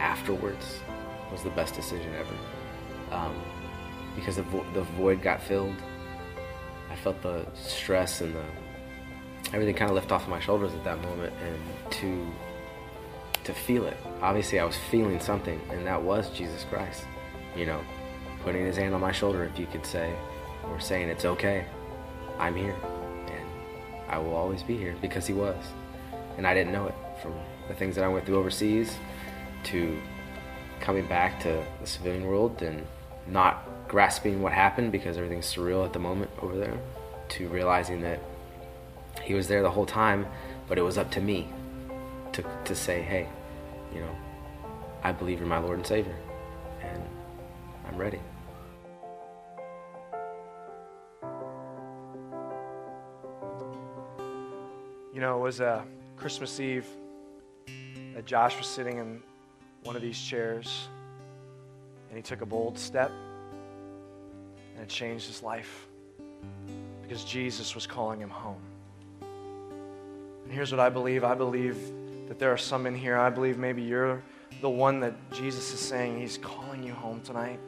afterwards 0.00 0.80
was 1.30 1.44
the 1.44 1.50
best 1.50 1.76
decision 1.76 2.12
ever. 2.16 2.34
Um, 3.12 3.40
because 4.16 4.36
the, 4.36 4.42
vo- 4.42 4.66
the 4.74 4.82
void 4.82 5.22
got 5.22 5.40
filled. 5.40 5.76
I 6.90 6.96
felt 6.96 7.22
the 7.22 7.46
stress 7.54 8.22
and 8.22 8.34
the 8.34 8.44
everything 9.52 9.76
kind 9.76 9.88
of 9.88 9.94
left 9.94 10.10
off 10.10 10.24
of 10.24 10.28
my 10.28 10.40
shoulders 10.40 10.74
at 10.74 10.82
that 10.82 11.00
moment 11.00 11.32
and 11.44 11.92
to 11.92 12.26
to 13.52 13.60
feel 13.60 13.86
it. 13.86 13.96
Obviously 14.22 14.58
i 14.60 14.64
was 14.64 14.76
feeling 14.90 15.18
something 15.18 15.60
and 15.70 15.86
that 15.86 16.00
was 16.02 16.30
jesus 16.30 16.64
christ 16.68 17.04
you 17.56 17.66
know 17.66 17.80
putting 18.44 18.64
his 18.64 18.76
hand 18.76 18.94
on 18.94 19.00
my 19.00 19.12
shoulder 19.12 19.44
if 19.44 19.58
you 19.58 19.66
could 19.66 19.84
say 19.84 20.14
or 20.68 20.78
saying 20.78 21.08
it's 21.08 21.24
okay. 21.24 21.66
I'm 22.38 22.54
here 22.54 22.76
and 23.26 23.46
i 24.08 24.18
will 24.18 24.34
always 24.34 24.62
be 24.62 24.76
here 24.76 24.94
because 25.00 25.26
he 25.26 25.34
was. 25.34 25.62
And 26.36 26.46
i 26.46 26.54
didn't 26.54 26.72
know 26.72 26.86
it 26.86 26.94
from 27.22 27.34
the 27.68 27.74
things 27.74 27.94
that 27.96 28.04
i 28.04 28.08
went 28.08 28.26
through 28.26 28.38
overseas 28.38 28.96
to 29.64 29.98
coming 30.80 31.06
back 31.06 31.40
to 31.40 31.62
the 31.80 31.86
civilian 31.86 32.26
world 32.26 32.62
and 32.62 32.86
not 33.26 33.68
grasping 33.88 34.40
what 34.40 34.52
happened 34.52 34.92
because 34.92 35.16
everything's 35.16 35.52
surreal 35.52 35.84
at 35.84 35.92
the 35.92 35.98
moment 35.98 36.30
over 36.40 36.56
there 36.56 36.78
to 37.28 37.48
realizing 37.48 38.00
that 38.00 38.20
he 39.22 39.34
was 39.34 39.48
there 39.48 39.62
the 39.62 39.70
whole 39.70 39.86
time, 39.86 40.26
but 40.68 40.78
it 40.78 40.82
was 40.82 40.96
up 40.96 41.10
to 41.12 41.20
me 41.20 41.48
to, 42.32 42.44
to 42.64 42.74
say, 42.74 43.02
hey, 43.02 43.28
you 43.94 44.00
know, 44.00 44.16
I 45.02 45.12
believe 45.12 45.38
you're 45.38 45.48
my 45.48 45.58
Lord 45.58 45.78
and 45.78 45.86
Savior, 45.86 46.16
and 46.82 47.02
I'm 47.86 47.96
ready. 47.96 48.20
You 55.12 55.20
know, 55.20 55.38
it 55.38 55.40
was 55.40 55.60
uh, 55.60 55.82
Christmas 56.16 56.60
Eve 56.60 56.86
that 58.14 58.24
Josh 58.24 58.56
was 58.56 58.66
sitting 58.66 58.98
in 58.98 59.20
one 59.84 59.96
of 59.96 60.02
these 60.02 60.20
chairs, 60.20 60.88
and 62.08 62.16
he 62.16 62.22
took 62.22 62.42
a 62.42 62.46
bold 62.46 62.78
step, 62.78 63.10
and 64.74 64.82
it 64.82 64.88
changed 64.88 65.26
his 65.26 65.42
life 65.42 65.86
because 67.02 67.24
Jesus 67.24 67.74
was 67.74 67.86
calling 67.86 68.20
him 68.20 68.30
home. 68.30 68.62
And 70.44 70.52
here's 70.52 70.70
what 70.70 70.80
I 70.80 70.88
believe 70.88 71.24
I 71.24 71.34
believe 71.34 71.76
that 72.30 72.38
there 72.38 72.52
are 72.52 72.56
some 72.56 72.86
in 72.86 72.94
here. 72.94 73.18
I 73.18 73.28
believe 73.28 73.58
maybe 73.58 73.82
you're 73.82 74.22
the 74.60 74.70
one 74.70 75.00
that 75.00 75.14
Jesus 75.32 75.74
is 75.74 75.80
saying 75.80 76.20
He's 76.20 76.38
calling 76.38 76.80
you 76.80 76.92
home 76.92 77.20
tonight. 77.22 77.58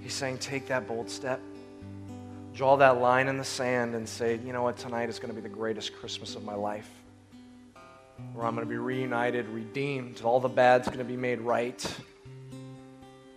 He's 0.00 0.14
saying, 0.14 0.38
take 0.38 0.66
that 0.68 0.88
bold 0.88 1.10
step. 1.10 1.38
Draw 2.54 2.76
that 2.76 3.02
line 3.02 3.28
in 3.28 3.36
the 3.36 3.44
sand 3.44 3.94
and 3.94 4.08
say, 4.08 4.40
you 4.42 4.54
know 4.54 4.62
what, 4.62 4.78
tonight 4.78 5.10
is 5.10 5.18
going 5.18 5.28
to 5.28 5.34
be 5.34 5.42
the 5.42 5.54
greatest 5.54 5.94
Christmas 5.94 6.36
of 6.36 6.42
my 6.42 6.54
life. 6.54 6.88
Where 8.32 8.46
I'm 8.46 8.54
going 8.54 8.66
to 8.66 8.70
be 8.70 8.78
reunited, 8.78 9.46
redeemed. 9.50 10.22
All 10.22 10.40
the 10.40 10.48
bad's 10.48 10.88
going 10.88 10.98
to 10.98 11.04
be 11.04 11.16
made 11.16 11.42
right. 11.42 11.76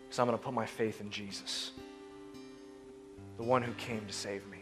Because 0.04 0.20
I'm 0.20 0.26
going 0.26 0.38
to 0.38 0.44
put 0.44 0.54
my 0.54 0.66
faith 0.66 1.02
in 1.02 1.10
Jesus, 1.10 1.72
the 3.36 3.44
one 3.44 3.62
who 3.62 3.74
came 3.74 4.06
to 4.06 4.14
save 4.14 4.48
me. 4.48 4.60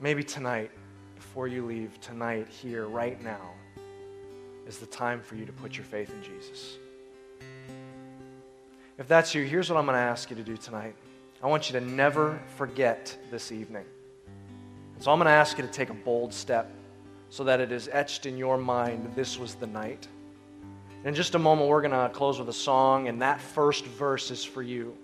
Maybe 0.00 0.24
tonight, 0.24 0.72
before 1.30 1.46
you 1.46 1.64
leave, 1.64 1.96
tonight, 2.00 2.48
here, 2.48 2.88
right 2.88 3.22
now, 3.22 3.52
is 4.66 4.78
the 4.78 4.86
time 4.86 5.20
for 5.20 5.36
you 5.36 5.46
to 5.46 5.52
put 5.52 5.76
your 5.76 5.84
faith 5.84 6.10
in 6.10 6.20
Jesus. 6.24 6.76
If 8.98 9.06
that's 9.06 9.32
you, 9.32 9.44
here's 9.44 9.70
what 9.70 9.78
I'm 9.78 9.86
going 9.86 9.94
to 9.94 10.02
ask 10.02 10.28
you 10.28 10.34
to 10.34 10.42
do 10.42 10.56
tonight. 10.56 10.96
I 11.40 11.46
want 11.46 11.70
you 11.70 11.78
to 11.78 11.86
never 11.86 12.40
forget 12.56 13.16
this 13.30 13.52
evening. 13.52 13.84
So 14.98 15.12
I'm 15.12 15.18
going 15.20 15.26
to 15.26 15.30
ask 15.30 15.56
you 15.56 15.64
to 15.64 15.70
take 15.70 15.90
a 15.90 15.94
bold 15.94 16.34
step 16.34 16.68
so 17.28 17.44
that 17.44 17.60
it 17.60 17.70
is 17.70 17.88
etched 17.92 18.26
in 18.26 18.36
your 18.36 18.58
mind 18.58 19.12
this 19.14 19.38
was 19.38 19.54
the 19.54 19.68
night. 19.68 20.08
In 21.04 21.14
just 21.14 21.36
a 21.36 21.38
moment, 21.38 21.68
we're 21.68 21.80
going 21.80 21.92
to 21.92 22.12
close 22.12 22.40
with 22.40 22.48
a 22.48 22.52
song, 22.52 23.06
and 23.06 23.22
that 23.22 23.40
first 23.40 23.84
verse 23.84 24.32
is 24.32 24.42
for 24.42 24.64
you. 24.64 24.98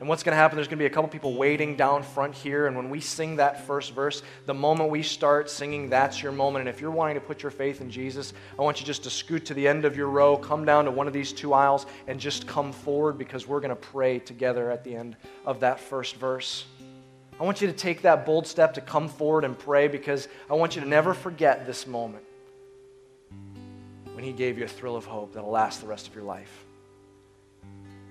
And 0.00 0.08
what's 0.08 0.22
going 0.22 0.32
to 0.32 0.36
happen, 0.36 0.56
there's 0.56 0.66
going 0.66 0.78
to 0.78 0.82
be 0.82 0.86
a 0.86 0.90
couple 0.90 1.10
people 1.10 1.34
waiting 1.34 1.76
down 1.76 2.02
front 2.02 2.34
here. 2.34 2.66
And 2.66 2.74
when 2.74 2.88
we 2.88 3.00
sing 3.00 3.36
that 3.36 3.66
first 3.66 3.92
verse, 3.92 4.22
the 4.46 4.54
moment 4.54 4.88
we 4.88 5.02
start 5.02 5.50
singing, 5.50 5.90
that's 5.90 6.22
your 6.22 6.32
moment. 6.32 6.66
And 6.66 6.74
if 6.74 6.80
you're 6.80 6.90
wanting 6.90 7.16
to 7.16 7.20
put 7.20 7.42
your 7.42 7.50
faith 7.50 7.82
in 7.82 7.90
Jesus, 7.90 8.32
I 8.58 8.62
want 8.62 8.80
you 8.80 8.86
just 8.86 9.02
to 9.02 9.10
scoot 9.10 9.44
to 9.46 9.54
the 9.54 9.68
end 9.68 9.84
of 9.84 9.98
your 9.98 10.08
row, 10.08 10.38
come 10.38 10.64
down 10.64 10.86
to 10.86 10.90
one 10.90 11.06
of 11.06 11.12
these 11.12 11.34
two 11.34 11.52
aisles, 11.52 11.84
and 12.06 12.18
just 12.18 12.46
come 12.46 12.72
forward 12.72 13.18
because 13.18 13.46
we're 13.46 13.60
going 13.60 13.68
to 13.68 13.76
pray 13.76 14.18
together 14.18 14.70
at 14.70 14.84
the 14.84 14.96
end 14.96 15.16
of 15.44 15.60
that 15.60 15.78
first 15.78 16.16
verse. 16.16 16.64
I 17.38 17.44
want 17.44 17.60
you 17.60 17.66
to 17.66 17.74
take 17.74 18.00
that 18.00 18.24
bold 18.24 18.46
step 18.46 18.72
to 18.74 18.80
come 18.80 19.06
forward 19.06 19.44
and 19.44 19.58
pray 19.58 19.86
because 19.86 20.28
I 20.48 20.54
want 20.54 20.76
you 20.76 20.80
to 20.80 20.88
never 20.88 21.12
forget 21.12 21.66
this 21.66 21.86
moment 21.86 22.24
when 24.14 24.24
He 24.24 24.32
gave 24.32 24.56
you 24.56 24.64
a 24.64 24.68
thrill 24.68 24.96
of 24.96 25.04
hope 25.04 25.34
that'll 25.34 25.50
last 25.50 25.82
the 25.82 25.86
rest 25.86 26.08
of 26.08 26.14
your 26.14 26.24
life. 26.24 26.64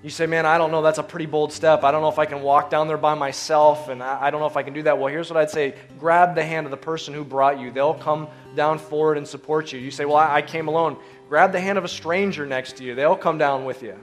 You 0.01 0.09
say, 0.09 0.27
man, 0.27 0.45
I 0.45 0.57
don't 0.57 0.71
know, 0.71 0.81
that's 0.81 0.97
a 0.97 1.03
pretty 1.03 1.25
bold 1.25 1.51
step. 1.51 1.83
I 1.83 1.91
don't 1.91 2.01
know 2.01 2.07
if 2.07 2.19
I 2.19 2.25
can 2.25 2.41
walk 2.41 2.69
down 2.69 2.87
there 2.87 2.97
by 2.97 3.15
myself, 3.15 3.89
and 3.89 4.01
I, 4.01 4.29
don't 4.29 4.39
know 4.39 4.47
if 4.47 4.55
I 4.55 4.63
can 4.63 4.73
do 4.73 4.83
that. 4.83 4.97
Well, 4.97 5.07
here's 5.07 5.29
what 5.29 5.35
I'd 5.35 5.49
say 5.49 5.75
grab 5.99 6.35
the 6.35 6.43
hand 6.43 6.65
of 6.65 6.71
the 6.71 6.77
person 6.77 7.13
who 7.13 7.25
brought 7.25 7.59
you. 7.59 7.69
They'll 7.69 7.93
come 7.93 8.29
down 8.55 8.79
forward 8.79 9.17
and 9.17 9.27
support 9.27 9.73
you. 9.73 9.79
You 9.79 9.91
say, 9.91 10.05
well, 10.05 10.15
I, 10.15 10.35
I 10.35 10.41
came 10.41 10.69
alone. 10.69 10.95
Grab 11.27 11.51
the 11.51 11.59
hand 11.59 11.77
of 11.77 11.83
a 11.83 11.89
stranger 11.89 12.45
next 12.45 12.77
to 12.77 12.83
you, 12.85 12.95
they'll 12.95 13.17
come 13.17 13.37
down 13.37 13.65
with 13.65 13.83
you. 13.83 13.95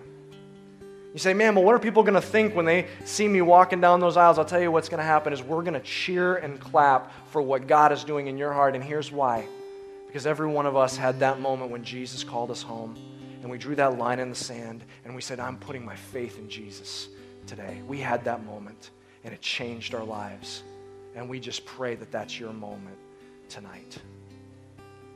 You 1.15 1.19
say, 1.19 1.33
man, 1.33 1.55
well, 1.55 1.65
what 1.65 1.75
are 1.75 1.79
people 1.79 2.03
going 2.03 2.13
to 2.13 2.21
think 2.21 2.55
when 2.55 2.67
they 2.67 2.89
see 3.07 3.27
me 3.27 3.41
walking 3.41 3.81
down 3.81 4.01
those 4.01 4.19
aisles? 4.19 4.39
I'll 4.39 4.45
tell 4.45 4.61
you 4.61 4.71
what's 4.71 4.91
going 4.91 4.99
to 4.99 5.05
happen 5.05 5.33
is 5.33 5.43
we're 5.43 5.63
going 5.63 5.73
to 5.73 5.81
cheer 5.81 6.37
and 6.37 6.61
clap 6.61 7.11
for 7.31 7.41
what 7.41 7.67
God 7.67 7.91
is 7.91 8.05
doing 8.05 8.27
in 8.27 8.37
your 8.37 8.53
heart, 8.53 8.75
and 8.75 8.85
here's 8.85 9.11
why. 9.11 9.49
Because 10.07 10.27
every 10.27 10.47
one 10.47 10.67
of 10.67 10.77
us 10.77 10.95
had 10.95 11.21
that 11.21 11.41
moment 11.41 11.71
when 11.71 11.85
Jesus 11.85 12.23
called 12.23 12.51
us 12.51 12.61
home 12.61 12.99
and 13.47 13.51
we 13.53 13.59
drew 13.59 13.77
that 13.77 13.97
line 13.97 14.19
in 14.19 14.29
the 14.29 14.35
sand 14.35 14.83
and 15.05 15.15
we 15.15 15.23
said, 15.23 15.39
I'm 15.39 15.57
putting 15.57 15.85
my 15.85 15.95
faith 15.95 16.37
in 16.37 16.49
Jesus 16.49 17.07
today. 17.47 17.81
We 17.87 18.01
had 18.01 18.25
that 18.25 18.45
moment 18.45 18.91
and 19.23 19.33
it 19.33 19.41
changed 19.41 19.95
our 19.95 20.03
lives. 20.03 20.65
And 21.15 21.29
we 21.29 21.39
just 21.39 21.65
pray 21.65 21.95
that 21.95 22.11
that's 22.11 22.41
your 22.41 22.53
moment 22.53 22.99
tonight. 23.49 23.99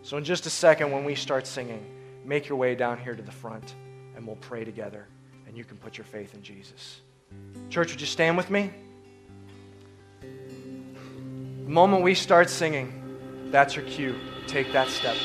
So, 0.03 0.17
in 0.17 0.23
just 0.23 0.47
a 0.47 0.51
second, 0.51 0.93
when 0.93 1.05
we 1.05 1.17
start 1.17 1.45
singing, 1.45 1.85
make 2.25 2.49
your 2.49 2.57
way 2.57 2.77
down 2.77 2.99
here 2.99 3.17
to 3.17 3.23
the 3.23 3.33
front 3.33 3.75
and 4.15 4.25
we'll 4.25 4.37
pray 4.37 4.65
together 4.65 5.09
and 5.49 5.57
you 5.57 5.65
can 5.65 5.77
put 5.79 5.99
your 5.99 6.05
faith 6.05 6.33
in 6.33 6.41
Jesus. 6.41 7.01
Church, 7.69 7.91
would 7.91 8.01
you 8.01 8.07
stand 8.07 8.37
with 8.37 8.49
me? 8.49 8.71
The 10.21 10.29
moment 11.69 12.05
we 12.05 12.15
start 12.15 12.49
singing, 12.49 13.51
that's 13.51 13.75
your 13.75 13.87
cue. 13.87 14.15
Take 14.47 14.73
that 14.73 14.87
step. 14.87 15.17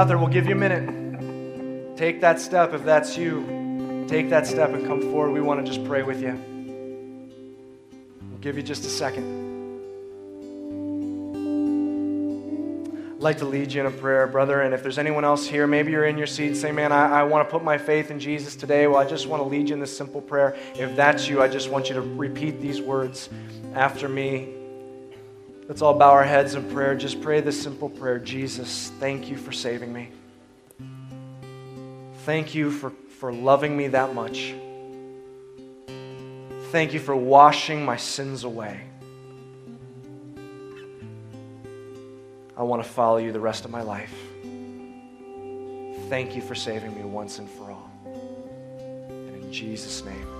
Out 0.00 0.08
there, 0.08 0.16
we'll 0.16 0.28
give 0.28 0.46
you 0.46 0.54
a 0.54 0.58
minute. 0.58 1.94
Take 1.98 2.22
that 2.22 2.40
step 2.40 2.72
if 2.72 2.82
that's 2.84 3.18
you. 3.18 4.06
Take 4.08 4.30
that 4.30 4.46
step 4.46 4.70
and 4.70 4.86
come 4.86 5.02
forward. 5.02 5.32
We 5.32 5.42
want 5.42 5.60
to 5.60 5.70
just 5.70 5.86
pray 5.86 6.02
with 6.02 6.22
you. 6.22 6.40
We'll 8.30 8.38
give 8.40 8.56
you 8.56 8.62
just 8.62 8.86
a 8.86 8.88
second. 8.88 9.38
I'd 13.12 13.22
like 13.22 13.36
to 13.38 13.44
lead 13.44 13.74
you 13.74 13.80
in 13.82 13.86
a 13.88 13.90
prayer, 13.90 14.26
brother. 14.26 14.62
And 14.62 14.72
if 14.72 14.82
there's 14.82 14.96
anyone 14.96 15.26
else 15.26 15.46
here, 15.46 15.66
maybe 15.66 15.92
you're 15.92 16.06
in 16.06 16.16
your 16.16 16.26
seat, 16.26 16.54
say, 16.56 16.72
Man, 16.72 16.92
I, 16.92 17.20
I 17.20 17.22
want 17.24 17.46
to 17.46 17.52
put 17.52 17.62
my 17.62 17.76
faith 17.76 18.10
in 18.10 18.18
Jesus 18.18 18.56
today. 18.56 18.86
Well, 18.86 18.96
I 18.96 19.04
just 19.04 19.26
want 19.26 19.42
to 19.42 19.46
lead 19.50 19.68
you 19.68 19.74
in 19.74 19.80
this 19.80 19.94
simple 19.94 20.22
prayer. 20.22 20.56
If 20.76 20.96
that's 20.96 21.28
you, 21.28 21.42
I 21.42 21.48
just 21.48 21.68
want 21.68 21.90
you 21.90 21.94
to 21.96 22.00
repeat 22.00 22.58
these 22.62 22.80
words 22.80 23.28
after 23.74 24.08
me. 24.08 24.59
Let's 25.70 25.82
all 25.82 25.94
bow 25.94 26.10
our 26.10 26.24
heads 26.24 26.56
in 26.56 26.68
prayer. 26.72 26.96
Just 26.96 27.20
pray 27.20 27.40
this 27.40 27.62
simple 27.62 27.88
prayer 27.88 28.18
Jesus, 28.18 28.90
thank 28.98 29.30
you 29.30 29.36
for 29.36 29.52
saving 29.52 29.92
me. 29.92 30.08
Thank 32.24 32.56
you 32.56 32.72
for, 32.72 32.90
for 32.90 33.32
loving 33.32 33.76
me 33.76 33.86
that 33.86 34.12
much. 34.12 34.52
Thank 36.72 36.92
you 36.92 36.98
for 36.98 37.14
washing 37.14 37.84
my 37.84 37.96
sins 37.96 38.42
away. 38.42 38.80
I 42.56 42.64
want 42.64 42.82
to 42.82 42.88
follow 42.88 43.18
you 43.18 43.30
the 43.30 43.38
rest 43.38 43.64
of 43.64 43.70
my 43.70 43.82
life. 43.82 44.12
Thank 46.08 46.34
you 46.34 46.42
for 46.42 46.56
saving 46.56 46.96
me 46.96 47.04
once 47.04 47.38
and 47.38 47.48
for 47.48 47.70
all. 47.70 47.92
And 48.06 49.36
in 49.36 49.52
Jesus' 49.52 50.04
name. 50.04 50.39